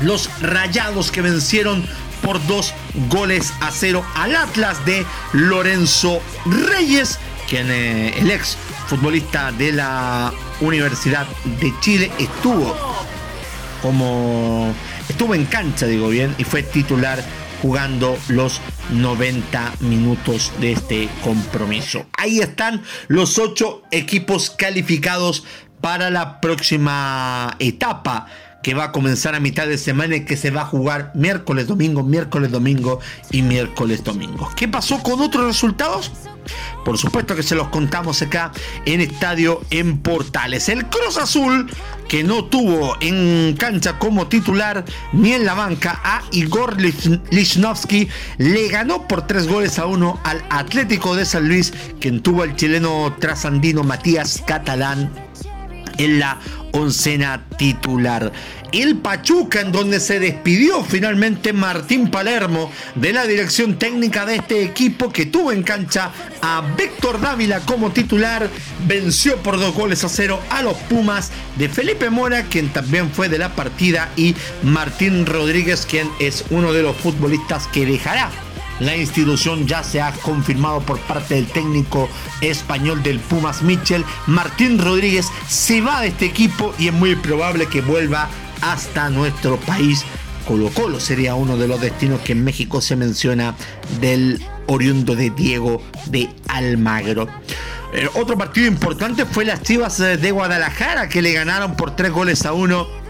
Los 0.00 0.28
Rayados 0.42 1.12
que 1.12 1.22
vencieron 1.22 1.86
por 2.22 2.44
dos 2.46 2.74
goles 3.08 3.52
a 3.60 3.70
cero 3.70 4.04
al 4.14 4.34
Atlas 4.36 4.84
de 4.86 5.04
Lorenzo 5.32 6.20
Reyes, 6.46 7.18
quien 7.48 7.70
eh, 7.70 8.18
el 8.18 8.30
ex 8.30 8.56
futbolista 8.86 9.52
de 9.52 9.72
la 9.72 10.32
Universidad 10.60 11.26
de 11.60 11.72
Chile 11.80 12.10
estuvo 12.18 12.74
como 13.82 14.72
estuvo 15.08 15.34
en 15.34 15.44
cancha, 15.44 15.86
digo 15.86 16.08
bien, 16.08 16.34
y 16.38 16.44
fue 16.44 16.62
titular 16.62 17.22
jugando 17.60 18.16
los 18.28 18.60
90 18.92 19.74
minutos 19.80 20.52
de 20.60 20.72
este 20.72 21.08
compromiso. 21.22 22.06
Ahí 22.16 22.38
están 22.38 22.82
los 23.08 23.38
ocho 23.38 23.82
equipos 23.90 24.50
calificados 24.50 25.44
para 25.80 26.10
la 26.10 26.40
próxima 26.40 27.54
etapa 27.58 28.26
que 28.62 28.74
va 28.74 28.84
a 28.84 28.92
comenzar 28.92 29.34
a 29.34 29.40
mitad 29.40 29.66
de 29.66 29.78
semana 29.78 30.16
y 30.16 30.24
que 30.24 30.36
se 30.36 30.50
va 30.50 30.62
a 30.62 30.66
jugar 30.66 31.12
miércoles, 31.14 31.66
domingo, 31.66 32.02
miércoles, 32.02 32.50
domingo 32.50 33.00
y 33.30 33.42
miércoles, 33.42 34.04
domingo. 34.04 34.48
¿Qué 34.56 34.68
pasó 34.68 35.02
con 35.02 35.20
otros 35.20 35.46
resultados? 35.46 36.12
Por 36.84 36.98
supuesto 36.98 37.36
que 37.36 37.42
se 37.42 37.54
los 37.54 37.68
contamos 37.68 38.20
acá 38.22 38.52
en 38.84 39.00
Estadio 39.00 39.60
en 39.70 39.98
Portales. 39.98 40.68
El 40.68 40.86
Cruz 40.86 41.16
Azul, 41.16 41.70
que 42.08 42.24
no 42.24 42.44
tuvo 42.46 42.96
en 43.00 43.54
cancha 43.56 43.98
como 43.98 44.26
titular 44.26 44.84
ni 45.12 45.32
en 45.32 45.44
la 45.44 45.54
banca 45.54 46.00
a 46.02 46.22
Igor 46.32 46.76
Lichnowsky, 46.80 48.08
le 48.38 48.68
ganó 48.68 49.06
por 49.06 49.26
tres 49.26 49.46
goles 49.46 49.78
a 49.78 49.86
uno 49.86 50.20
al 50.24 50.42
Atlético 50.50 51.14
de 51.14 51.24
San 51.24 51.48
Luis, 51.48 51.72
quien 52.00 52.20
tuvo 52.20 52.42
al 52.42 52.56
chileno 52.56 53.14
trasandino 53.18 53.84
Matías 53.84 54.42
Catalán 54.44 55.12
en 55.98 56.18
la 56.18 56.38
oncena 56.72 57.44
titular. 57.56 58.32
El 58.72 58.96
Pachuca, 58.96 59.60
en 59.60 59.72
donde 59.72 60.00
se 60.00 60.18
despidió 60.18 60.82
finalmente 60.82 61.52
Martín 61.52 62.10
Palermo 62.10 62.72
de 62.94 63.12
la 63.12 63.26
dirección 63.26 63.78
técnica 63.78 64.24
de 64.24 64.36
este 64.36 64.62
equipo 64.64 65.12
que 65.12 65.26
tuvo 65.26 65.52
en 65.52 65.62
cancha 65.62 66.10
a 66.40 66.62
Víctor 66.76 67.20
Dávila 67.20 67.60
como 67.60 67.90
titular, 67.92 68.48
venció 68.86 69.36
por 69.38 69.58
dos 69.58 69.74
goles 69.74 70.04
a 70.04 70.08
cero 70.08 70.40
a 70.50 70.62
los 70.62 70.76
Pumas 70.76 71.30
de 71.58 71.68
Felipe 71.68 72.10
Mora, 72.10 72.44
quien 72.44 72.70
también 72.70 73.10
fue 73.10 73.28
de 73.28 73.38
la 73.38 73.54
partida, 73.54 74.10
y 74.16 74.34
Martín 74.62 75.26
Rodríguez, 75.26 75.86
quien 75.86 76.08
es 76.18 76.44
uno 76.50 76.72
de 76.72 76.82
los 76.82 76.96
futbolistas 76.96 77.66
que 77.68 77.84
dejará 77.84 78.30
la 78.82 78.96
institución 78.96 79.66
ya 79.66 79.82
se 79.82 80.00
ha 80.00 80.12
confirmado 80.12 80.80
por 80.80 80.98
parte 81.00 81.34
del 81.34 81.46
técnico 81.46 82.08
español 82.40 83.02
del 83.02 83.20
Pumas 83.20 83.62
Mitchell. 83.62 84.04
Martín 84.26 84.78
Rodríguez 84.78 85.26
se 85.48 85.80
va 85.80 86.00
de 86.00 86.08
este 86.08 86.26
equipo 86.26 86.74
y 86.78 86.88
es 86.88 86.92
muy 86.92 87.14
probable 87.16 87.66
que 87.66 87.80
vuelva 87.80 88.28
hasta 88.60 89.08
nuestro 89.10 89.56
país. 89.58 90.04
Colo 90.46 90.70
Colo 90.70 90.98
sería 90.98 91.34
uno 91.34 91.56
de 91.56 91.68
los 91.68 91.80
destinos 91.80 92.20
que 92.20 92.32
en 92.32 92.42
México 92.42 92.80
se 92.80 92.96
menciona 92.96 93.54
del 94.00 94.42
oriundo 94.66 95.14
de 95.14 95.30
Diego 95.30 95.80
de 96.06 96.28
Almagro. 96.48 97.28
Eh, 97.92 98.08
otro 98.14 98.36
partido 98.36 98.66
importante 98.66 99.26
fue 99.26 99.44
las 99.44 99.62
Chivas 99.62 99.98
de 99.98 100.30
Guadalajara 100.30 101.08
que 101.08 101.22
le 101.22 101.32
ganaron 101.32 101.76
por 101.76 101.94
tres 101.94 102.10
goles 102.10 102.44
a 102.46 102.52
uno 102.52 103.01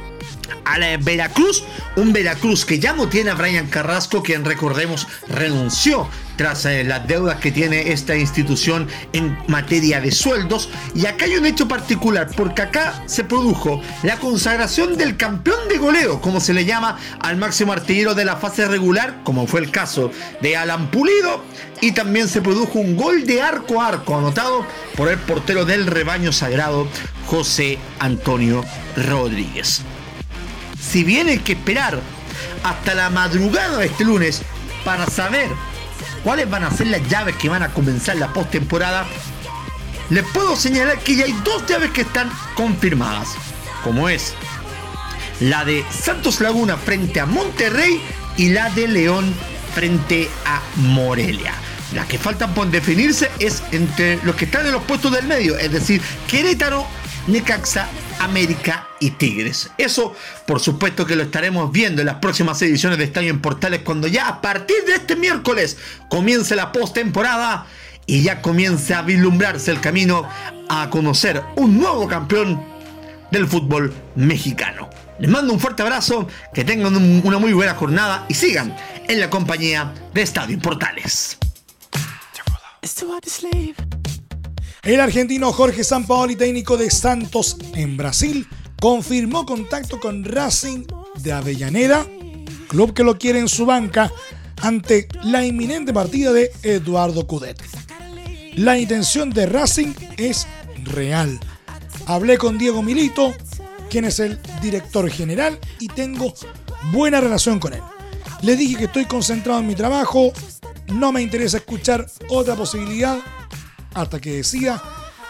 a 0.64 0.78
la 0.78 0.96
Veracruz, 0.96 1.64
un 1.96 2.12
Veracruz 2.12 2.64
que 2.64 2.78
ya 2.78 2.92
no 2.92 3.08
tiene 3.08 3.30
a 3.30 3.34
Brian 3.34 3.68
Carrasco, 3.68 4.22
quien 4.22 4.44
recordemos 4.44 5.06
renunció 5.28 6.08
tras 6.36 6.64
eh, 6.64 6.84
las 6.84 7.06
deudas 7.06 7.36
que 7.40 7.52
tiene 7.52 7.92
esta 7.92 8.16
institución 8.16 8.88
en 9.12 9.36
materia 9.48 10.00
de 10.00 10.10
sueldos. 10.10 10.68
Y 10.94 11.06
acá 11.06 11.26
hay 11.26 11.36
un 11.36 11.46
hecho 11.46 11.68
particular, 11.68 12.30
porque 12.36 12.62
acá 12.62 13.02
se 13.06 13.24
produjo 13.24 13.80
la 14.02 14.18
consagración 14.18 14.96
del 14.96 15.16
campeón 15.16 15.68
de 15.68 15.78
goleo, 15.78 16.20
como 16.20 16.40
se 16.40 16.54
le 16.54 16.64
llama 16.64 16.98
al 17.20 17.36
máximo 17.36 17.72
artillero 17.72 18.14
de 18.14 18.24
la 18.24 18.36
fase 18.36 18.66
regular, 18.66 19.20
como 19.24 19.46
fue 19.46 19.60
el 19.60 19.70
caso 19.70 20.10
de 20.40 20.56
Alan 20.56 20.90
Pulido. 20.90 21.44
Y 21.80 21.92
también 21.92 22.28
se 22.28 22.40
produjo 22.40 22.78
un 22.78 22.96
gol 22.96 23.26
de 23.26 23.42
arco 23.42 23.82
a 23.82 23.88
arco 23.88 24.16
anotado 24.16 24.64
por 24.96 25.08
el 25.08 25.18
portero 25.18 25.64
del 25.64 25.86
rebaño 25.86 26.32
sagrado, 26.32 26.86
José 27.26 27.78
Antonio 27.98 28.64
Rodríguez 28.96 29.82
si 30.90 31.04
bien 31.04 31.28
hay 31.28 31.38
que 31.38 31.52
esperar 31.52 32.00
hasta 32.64 32.94
la 32.94 33.10
madrugada 33.10 33.78
de 33.78 33.86
este 33.86 34.04
lunes 34.04 34.42
para 34.84 35.06
saber 35.06 35.48
cuáles 36.24 36.48
van 36.50 36.64
a 36.64 36.70
ser 36.70 36.88
las 36.88 37.06
llaves 37.08 37.36
que 37.36 37.48
van 37.48 37.62
a 37.62 37.72
comenzar 37.72 38.16
la 38.16 38.32
postemporada, 38.32 39.06
les 40.10 40.24
puedo 40.24 40.56
señalar 40.56 40.98
que 40.98 41.16
ya 41.16 41.24
hay 41.24 41.32
dos 41.44 41.64
llaves 41.66 41.90
que 41.90 42.02
están 42.02 42.30
confirmadas, 42.54 43.28
como 43.82 44.08
es 44.08 44.34
la 45.40 45.64
de 45.64 45.84
Santos 45.90 46.40
Laguna 46.40 46.76
frente 46.76 47.20
a 47.20 47.26
Monterrey 47.26 48.00
y 48.36 48.50
la 48.50 48.70
de 48.70 48.88
León 48.88 49.34
frente 49.74 50.28
a 50.44 50.60
Morelia. 50.76 51.54
Las 51.94 52.06
que 52.06 52.18
faltan 52.18 52.54
por 52.54 52.70
definirse 52.70 53.30
es 53.38 53.62
entre 53.72 54.16
los 54.24 54.34
que 54.36 54.46
están 54.46 54.66
en 54.66 54.72
los 54.72 54.82
puestos 54.84 55.12
del 55.12 55.26
medio, 55.26 55.56
es 55.58 55.70
decir, 55.70 56.00
Querétaro, 56.26 56.86
Necaxa 57.26 57.88
América 58.20 58.88
y 59.00 59.12
Tigres. 59.12 59.70
Eso, 59.78 60.14
por 60.46 60.60
supuesto, 60.60 61.06
que 61.06 61.16
lo 61.16 61.22
estaremos 61.22 61.70
viendo 61.72 62.02
en 62.02 62.06
las 62.06 62.16
próximas 62.16 62.60
ediciones 62.62 62.98
de 62.98 63.04
Estadio 63.04 63.30
en 63.30 63.40
Portales 63.40 63.80
cuando 63.82 64.08
ya 64.08 64.28
a 64.28 64.40
partir 64.40 64.84
de 64.86 64.94
este 64.94 65.16
miércoles 65.16 65.76
comience 66.08 66.56
la 66.56 66.72
postemporada 66.72 67.66
y 68.06 68.22
ya 68.22 68.42
comience 68.42 68.94
a 68.94 69.02
vislumbrarse 69.02 69.70
el 69.70 69.80
camino 69.80 70.28
a 70.68 70.90
conocer 70.90 71.42
un 71.56 71.78
nuevo 71.78 72.08
campeón 72.08 72.62
del 73.30 73.46
fútbol 73.46 73.92
mexicano. 74.14 74.90
Les 75.18 75.30
mando 75.30 75.52
un 75.52 75.60
fuerte 75.60 75.82
abrazo, 75.82 76.28
que 76.52 76.64
tengan 76.64 76.96
una 76.96 77.38
muy 77.38 77.52
buena 77.52 77.74
jornada 77.74 78.26
y 78.28 78.34
sigan 78.34 78.76
en 79.08 79.20
la 79.20 79.30
compañía 79.30 79.92
de 80.12 80.22
Estadio 80.22 80.58
Portales. 80.58 81.38
El 84.82 85.00
argentino 85.00 85.52
Jorge 85.52 85.84
Sampaoli, 85.84 86.34
técnico 86.34 86.76
de 86.76 86.90
Santos 86.90 87.56
en 87.76 87.96
Brasil, 87.96 88.48
confirmó 88.80 89.46
contacto 89.46 90.00
con 90.00 90.24
Racing 90.24 90.86
de 91.20 91.32
Avellaneda, 91.32 92.04
club 92.66 92.92
que 92.92 93.04
lo 93.04 93.16
quiere 93.16 93.38
en 93.38 93.48
su 93.48 93.64
banca 93.64 94.10
ante 94.60 95.06
la 95.22 95.46
inminente 95.46 95.92
partida 95.92 96.32
de 96.32 96.50
Eduardo 96.64 97.28
Cudet. 97.28 97.62
La 98.56 98.76
intención 98.76 99.30
de 99.30 99.46
Racing 99.46 99.94
es 100.16 100.48
real. 100.82 101.38
Hablé 102.06 102.36
con 102.36 102.58
Diego 102.58 102.82
Milito, 102.82 103.32
quien 103.88 104.04
es 104.04 104.18
el 104.18 104.40
director 104.60 105.08
general, 105.08 105.60
y 105.78 105.86
tengo 105.86 106.34
buena 106.90 107.20
relación 107.20 107.60
con 107.60 107.72
él. 107.72 107.82
Le 108.40 108.56
dije 108.56 108.78
que 108.78 108.84
estoy 108.86 109.04
concentrado 109.04 109.60
en 109.60 109.68
mi 109.68 109.76
trabajo, 109.76 110.32
no 110.88 111.12
me 111.12 111.22
interesa 111.22 111.58
escuchar 111.58 112.04
otra 112.28 112.56
posibilidad 112.56 113.20
hasta 113.94 114.20
que 114.20 114.32
decida 114.32 114.82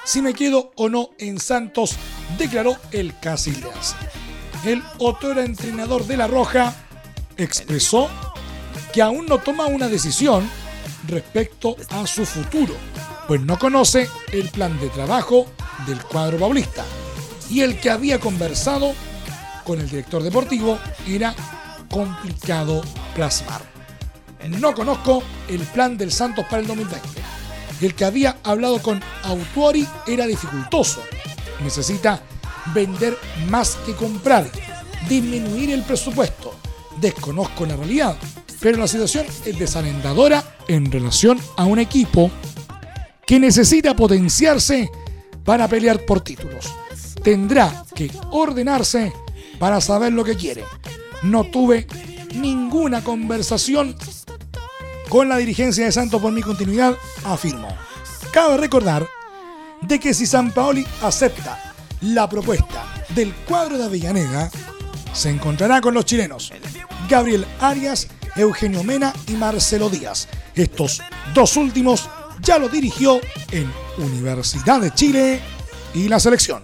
si 0.04 0.20
me 0.20 0.34
quedo 0.34 0.72
o 0.76 0.88
no 0.88 1.10
en 1.18 1.38
Santos, 1.38 1.96
declaró 2.36 2.76
el 2.90 3.18
Casillas. 3.20 3.94
El 4.64 4.82
otro 4.98 5.40
entrenador 5.40 6.06
de 6.06 6.16
La 6.16 6.26
Roja 6.26 6.74
expresó 7.36 8.08
que 8.92 9.00
aún 9.02 9.26
no 9.26 9.38
toma 9.38 9.66
una 9.66 9.88
decisión 9.88 10.48
respecto 11.06 11.76
a 11.90 12.06
su 12.06 12.26
futuro, 12.26 12.74
pues 13.28 13.40
no 13.40 13.58
conoce 13.58 14.08
el 14.32 14.48
plan 14.50 14.78
de 14.80 14.88
trabajo 14.88 15.46
del 15.86 16.02
cuadro 16.02 16.38
paulista 16.38 16.84
y 17.48 17.60
el 17.60 17.78
que 17.78 17.90
había 17.90 18.18
conversado 18.18 18.94
con 19.64 19.80
el 19.80 19.88
director 19.88 20.22
deportivo 20.22 20.78
era 21.06 21.34
complicado 21.90 22.82
plasmar. 23.14 23.62
No 24.48 24.74
conozco 24.74 25.22
el 25.48 25.60
plan 25.60 25.96
del 25.96 26.10
Santos 26.10 26.44
para 26.46 26.60
el 26.60 26.66
2020 26.66 27.21
el 27.86 27.94
que 27.94 28.04
había 28.04 28.38
hablado 28.44 28.80
con 28.80 29.00
Autuori 29.22 29.86
era 30.06 30.26
dificultoso. 30.26 31.02
Necesita 31.62 32.22
vender 32.74 33.16
más 33.48 33.76
que 33.86 33.94
comprar, 33.94 34.50
disminuir 35.08 35.70
el 35.70 35.82
presupuesto. 35.82 36.54
Desconozco 37.00 37.66
la 37.66 37.76
realidad, 37.76 38.16
pero 38.60 38.78
la 38.78 38.86
situación 38.86 39.26
es 39.44 39.58
desalentadora 39.58 40.56
en 40.68 40.90
relación 40.90 41.40
a 41.56 41.64
un 41.64 41.78
equipo 41.78 42.30
que 43.26 43.40
necesita 43.40 43.96
potenciarse 43.96 44.90
para 45.44 45.68
pelear 45.68 46.04
por 46.04 46.20
títulos. 46.20 46.72
Tendrá 47.22 47.84
que 47.94 48.10
ordenarse 48.30 49.12
para 49.58 49.80
saber 49.80 50.12
lo 50.12 50.24
que 50.24 50.36
quiere. 50.36 50.64
No 51.22 51.44
tuve 51.44 51.86
ninguna 52.34 53.02
conversación 53.02 53.96
con 55.12 55.28
la 55.28 55.36
dirigencia 55.36 55.84
de 55.84 55.92
Santos 55.92 56.22
por 56.22 56.32
mi 56.32 56.40
continuidad, 56.40 56.96
afirmó. 57.24 57.68
Cabe 58.32 58.56
recordar 58.56 59.06
de 59.82 60.00
que 60.00 60.14
si 60.14 60.24
San 60.24 60.50
Paoli 60.52 60.86
acepta 61.02 61.74
la 62.00 62.26
propuesta 62.30 62.82
del 63.10 63.34
cuadro 63.34 63.76
de 63.76 63.84
Avellaneda, 63.84 64.50
se 65.12 65.28
encontrará 65.28 65.82
con 65.82 65.92
los 65.92 66.06
chilenos 66.06 66.50
Gabriel 67.10 67.44
Arias, 67.60 68.08
Eugenio 68.36 68.82
Mena 68.84 69.12
y 69.28 69.32
Marcelo 69.32 69.90
Díaz. 69.90 70.28
Estos 70.54 71.02
dos 71.34 71.58
últimos 71.58 72.08
ya 72.40 72.58
lo 72.58 72.70
dirigió 72.70 73.20
en 73.50 73.70
Universidad 73.98 74.80
de 74.80 74.94
Chile 74.94 75.42
y 75.92 76.08
la 76.08 76.20
selección. 76.20 76.62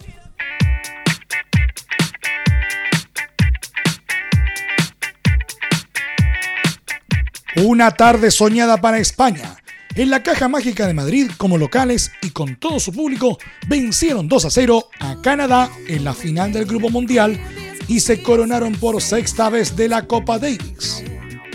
Una 7.56 7.90
tarde 7.92 8.30
soñada 8.30 8.80
para 8.80 8.98
España. 8.98 9.56
En 9.94 10.10
la 10.10 10.22
Caja 10.22 10.48
Mágica 10.48 10.86
de 10.86 10.94
Madrid, 10.94 11.30
como 11.38 11.58
locales 11.58 12.12
y 12.22 12.30
con 12.30 12.56
todo 12.56 12.78
su 12.78 12.92
público, 12.92 13.38
vencieron 13.66 14.28
2 14.28 14.44
a 14.44 14.50
0 14.50 14.88
a 15.00 15.20
Canadá 15.22 15.70
en 15.88 16.04
la 16.04 16.14
final 16.14 16.52
del 16.52 16.66
Grupo 16.66 16.90
Mundial 16.90 17.40
y 17.88 18.00
se 18.00 18.22
coronaron 18.22 18.74
por 18.74 19.00
sexta 19.00 19.48
vez 19.48 19.74
de 19.74 19.88
la 19.88 20.06
Copa 20.06 20.38
Davis. 20.38 21.02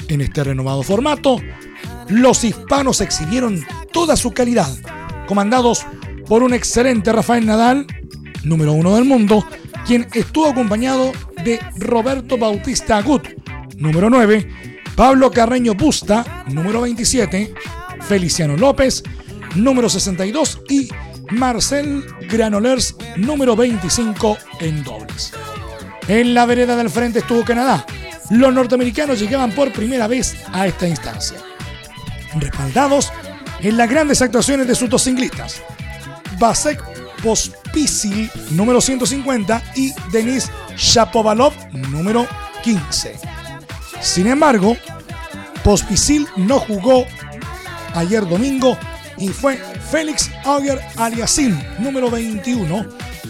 En 0.10 0.19
este 0.19 0.43
renovado 0.43 0.84
formato, 0.84 1.39
los 2.10 2.43
hispanos 2.43 2.99
exhibieron 2.99 3.63
toda 3.91 4.17
su 4.17 4.34
calidad, 4.34 4.75
comandados 5.27 5.86
por 6.27 6.43
un 6.43 6.53
excelente 6.53 7.13
Rafael 7.13 7.45
Nadal, 7.45 7.86
número 8.43 8.73
uno 8.73 8.95
del 8.95 9.06
mundo, 9.06 9.45
quien 9.86 10.08
estuvo 10.13 10.47
acompañado 10.47 11.13
de 11.45 11.60
Roberto 11.77 12.38
Bautista 12.38 12.97
Agut, 12.97 13.25
número 13.77 14.10
9, 14.10 14.72
Pablo 14.95 15.32
Carreño 15.32 15.73
Busta, 15.73 16.43
número 16.47 16.82
27, 16.82 17.53
Feliciano 18.08 18.56
López, 18.56 19.03
número 19.56 19.89
62 19.89 20.62
y 20.69 20.88
Marcel 21.32 22.06
Granolers, 22.29 22.95
número 23.17 23.56
25 23.56 24.38
en 24.60 24.84
dobles. 24.84 25.34
En 26.08 26.34
la 26.36 26.45
vereda 26.45 26.75
del 26.75 26.91
frente 26.91 27.19
estuvo 27.19 27.43
Canadá. 27.43 27.86
Los 28.29 28.53
norteamericanos 28.53 29.19
llegaban 29.19 29.51
por 29.51 29.73
primera 29.73 30.08
vez 30.08 30.36
a 30.51 30.67
esta 30.67 30.88
instancia. 30.88 31.38
Respaldados 32.36 33.12
en 33.62 33.77
las 33.77 33.89
grandes 33.89 34.21
actuaciones 34.21 34.67
de 34.67 34.75
sus 34.75 34.89
dos 34.89 35.03
ciclistas, 35.03 35.62
Vasek 36.38 36.84
Pospisil, 37.23 38.29
número 38.51 38.79
150, 38.79 39.63
y 39.75 39.91
Denis 40.12 40.51
Shapovalov, 40.75 41.53
número 41.71 42.27
15. 42.63 43.33
Sin 44.03 44.27
embargo, 44.27 44.77
Pospisil 45.63 46.27
no 46.35 46.59
jugó 46.59 47.05
ayer 47.95 48.27
domingo 48.27 48.77
y 49.17 49.29
fue 49.29 49.57
Félix 49.89 50.29
Auger 50.43 50.79
Aliasim, 50.97 51.57
número 51.79 52.11
21, 52.11 52.85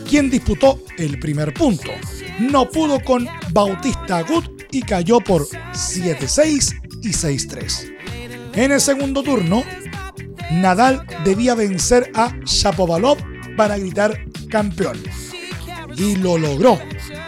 quien 0.09 0.31
disputó 0.31 0.79
el 0.97 1.19
primer 1.19 1.53
punto. 1.53 1.91
No 2.39 2.67
pudo 2.67 2.99
con 2.99 3.27
Bautista 3.51 4.17
Agut 4.17 4.63
y 4.71 4.81
cayó 4.81 5.19
por 5.19 5.47
7-6 5.47 6.81
y 7.03 7.09
6-3. 7.09 7.93
En 8.55 8.71
el 8.71 8.81
segundo 8.81 9.21
turno, 9.21 9.63
Nadal 10.51 11.05
debía 11.23 11.53
vencer 11.53 12.11
a 12.15 12.33
Shapovalov 12.45 13.17
para 13.55 13.77
gritar 13.77 14.19
campeón. 14.49 14.97
Y 15.95 16.15
lo 16.15 16.39
logró. 16.39 16.79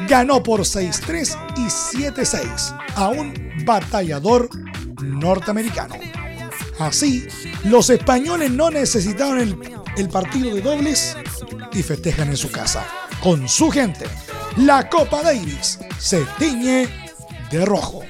Ganó 0.07 0.43
por 0.43 0.61
6-3 0.61 1.37
y 1.57 1.65
7-6 1.65 2.77
a 2.95 3.09
un 3.09 3.33
batallador 3.65 4.49
norteamericano. 5.01 5.95
Así, 6.79 7.25
los 7.63 7.89
españoles 7.89 8.51
no 8.51 8.69
necesitaron 8.69 9.39
el, 9.39 9.57
el, 9.97 10.09
partido 10.09 10.53
de 10.53 10.61
dobles 10.61 11.15
y 11.71 11.81
festejan 11.81 12.29
en 12.29 12.37
su 12.37 12.51
casa, 12.51 12.85
con 13.23 13.47
su 13.47 13.71
gente. 13.71 14.05
La 14.57 14.89
Copa 14.89 15.21
Davis 15.21 15.79
se 15.97 16.25
tiñe 16.37 16.89
de 17.49 17.65
rojo. 17.65 18.03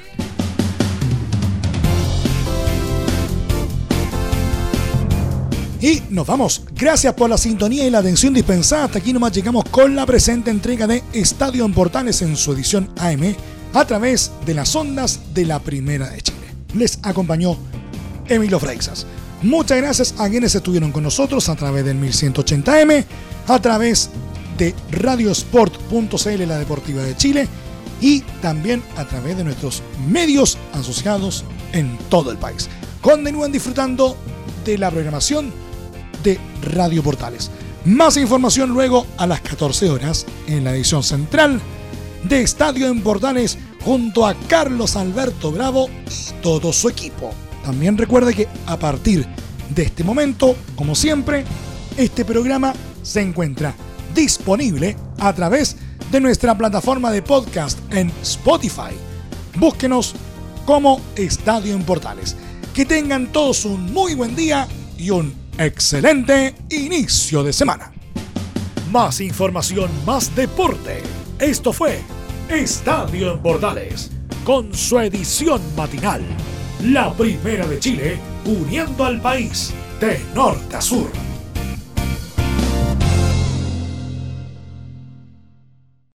Y 5.85 6.01
nos 6.09 6.25
vamos. 6.25 6.63
Gracias 6.73 7.13
por 7.13 7.29
la 7.29 7.37
sintonía 7.37 7.85
y 7.85 7.91
la 7.91 7.99
atención 7.99 8.33
dispensada. 8.33 8.85
Hasta 8.85 8.97
aquí 8.97 9.13
nomás 9.13 9.33
llegamos 9.33 9.65
con 9.65 9.95
la 9.95 10.03
presente 10.07 10.49
entrega 10.49 10.87
de 10.87 11.03
Estadio 11.13 11.63
en 11.63 11.75
Portales 11.75 12.23
en 12.23 12.35
su 12.35 12.53
edición 12.53 12.89
AM 12.97 13.35
a 13.71 13.85
través 13.85 14.31
de 14.47 14.55
las 14.55 14.75
ondas 14.75 15.19
de 15.35 15.45
la 15.45 15.59
Primera 15.59 16.09
de 16.09 16.23
Chile. 16.23 16.47
Les 16.73 16.97
acompañó 17.03 17.55
Emilio 18.27 18.59
Freixas. 18.59 19.05
Muchas 19.43 19.77
gracias 19.77 20.15
a 20.17 20.27
quienes 20.27 20.55
estuvieron 20.55 20.91
con 20.91 21.03
nosotros 21.03 21.49
a 21.49 21.55
través 21.55 21.85
del 21.85 22.01
1180M, 22.01 23.05
a 23.47 23.61
través 23.61 24.09
de 24.57 24.73
radiosport.cl, 24.89 26.47
la 26.47 26.57
Deportiva 26.57 27.03
de 27.03 27.15
Chile, 27.15 27.47
y 28.01 28.21
también 28.41 28.81
a 28.97 29.05
través 29.05 29.37
de 29.37 29.43
nuestros 29.43 29.83
medios 30.09 30.57
asociados 30.73 31.43
en 31.73 31.95
todo 32.09 32.31
el 32.31 32.39
país. 32.39 32.69
Continúen 33.01 33.51
disfrutando 33.51 34.17
de 34.65 34.79
la 34.79 34.89
programación 34.89 35.64
Radio 36.61 37.03
Portales. 37.03 37.51
Más 37.85 38.17
información 38.17 38.71
luego 38.71 39.05
a 39.17 39.27
las 39.27 39.41
14 39.41 39.89
horas 39.89 40.25
en 40.47 40.63
la 40.63 40.73
edición 40.73 41.03
central 41.03 41.61
de 42.23 42.41
Estadio 42.41 42.87
en 42.87 43.01
Portales 43.01 43.57
junto 43.83 44.25
a 44.25 44.33
Carlos 44.47 44.95
Alberto 44.95 45.51
Bravo 45.51 45.87
y 45.89 46.41
todo 46.41 46.73
su 46.73 46.89
equipo. 46.89 47.31
También 47.63 47.97
recuerde 47.97 48.33
que 48.33 48.47
a 48.65 48.77
partir 48.77 49.25
de 49.69 49.83
este 49.83 50.03
momento, 50.03 50.55
como 50.75 50.95
siempre, 50.95 51.45
este 51.97 52.25
programa 52.25 52.73
se 53.03 53.21
encuentra 53.21 53.75
disponible 54.15 54.95
a 55.19 55.33
través 55.33 55.77
de 56.11 56.19
nuestra 56.19 56.57
plataforma 56.57 57.11
de 57.11 57.21
podcast 57.21 57.77
en 57.93 58.11
Spotify. 58.21 58.93
Búsquenos 59.57 60.15
como 60.65 60.99
Estadio 61.15 61.75
en 61.75 61.83
Portales. 61.83 62.35
Que 62.73 62.85
tengan 62.85 63.31
todos 63.31 63.65
un 63.65 63.93
muy 63.93 64.15
buen 64.15 64.35
día 64.35 64.67
y 64.97 65.11
un 65.11 65.44
excelente 65.57 66.55
inicio 66.69 67.43
de 67.43 67.53
semana. 67.53 67.91
Más 68.91 69.21
información, 69.21 69.89
más 70.05 70.35
deporte. 70.35 71.01
Esto 71.39 71.73
fue 71.73 71.99
Estadio 72.49 73.33
en 73.33 73.39
Portales, 73.39 74.11
con 74.43 74.73
su 74.73 74.99
edición 74.99 75.61
matinal. 75.75 76.21
La 76.83 77.13
primera 77.13 77.65
de 77.67 77.79
Chile, 77.79 78.17
uniendo 78.45 79.05
al 79.05 79.21
país 79.21 79.73
de 79.99 80.19
norte 80.33 80.75
a 80.75 80.81
sur. 80.81 81.24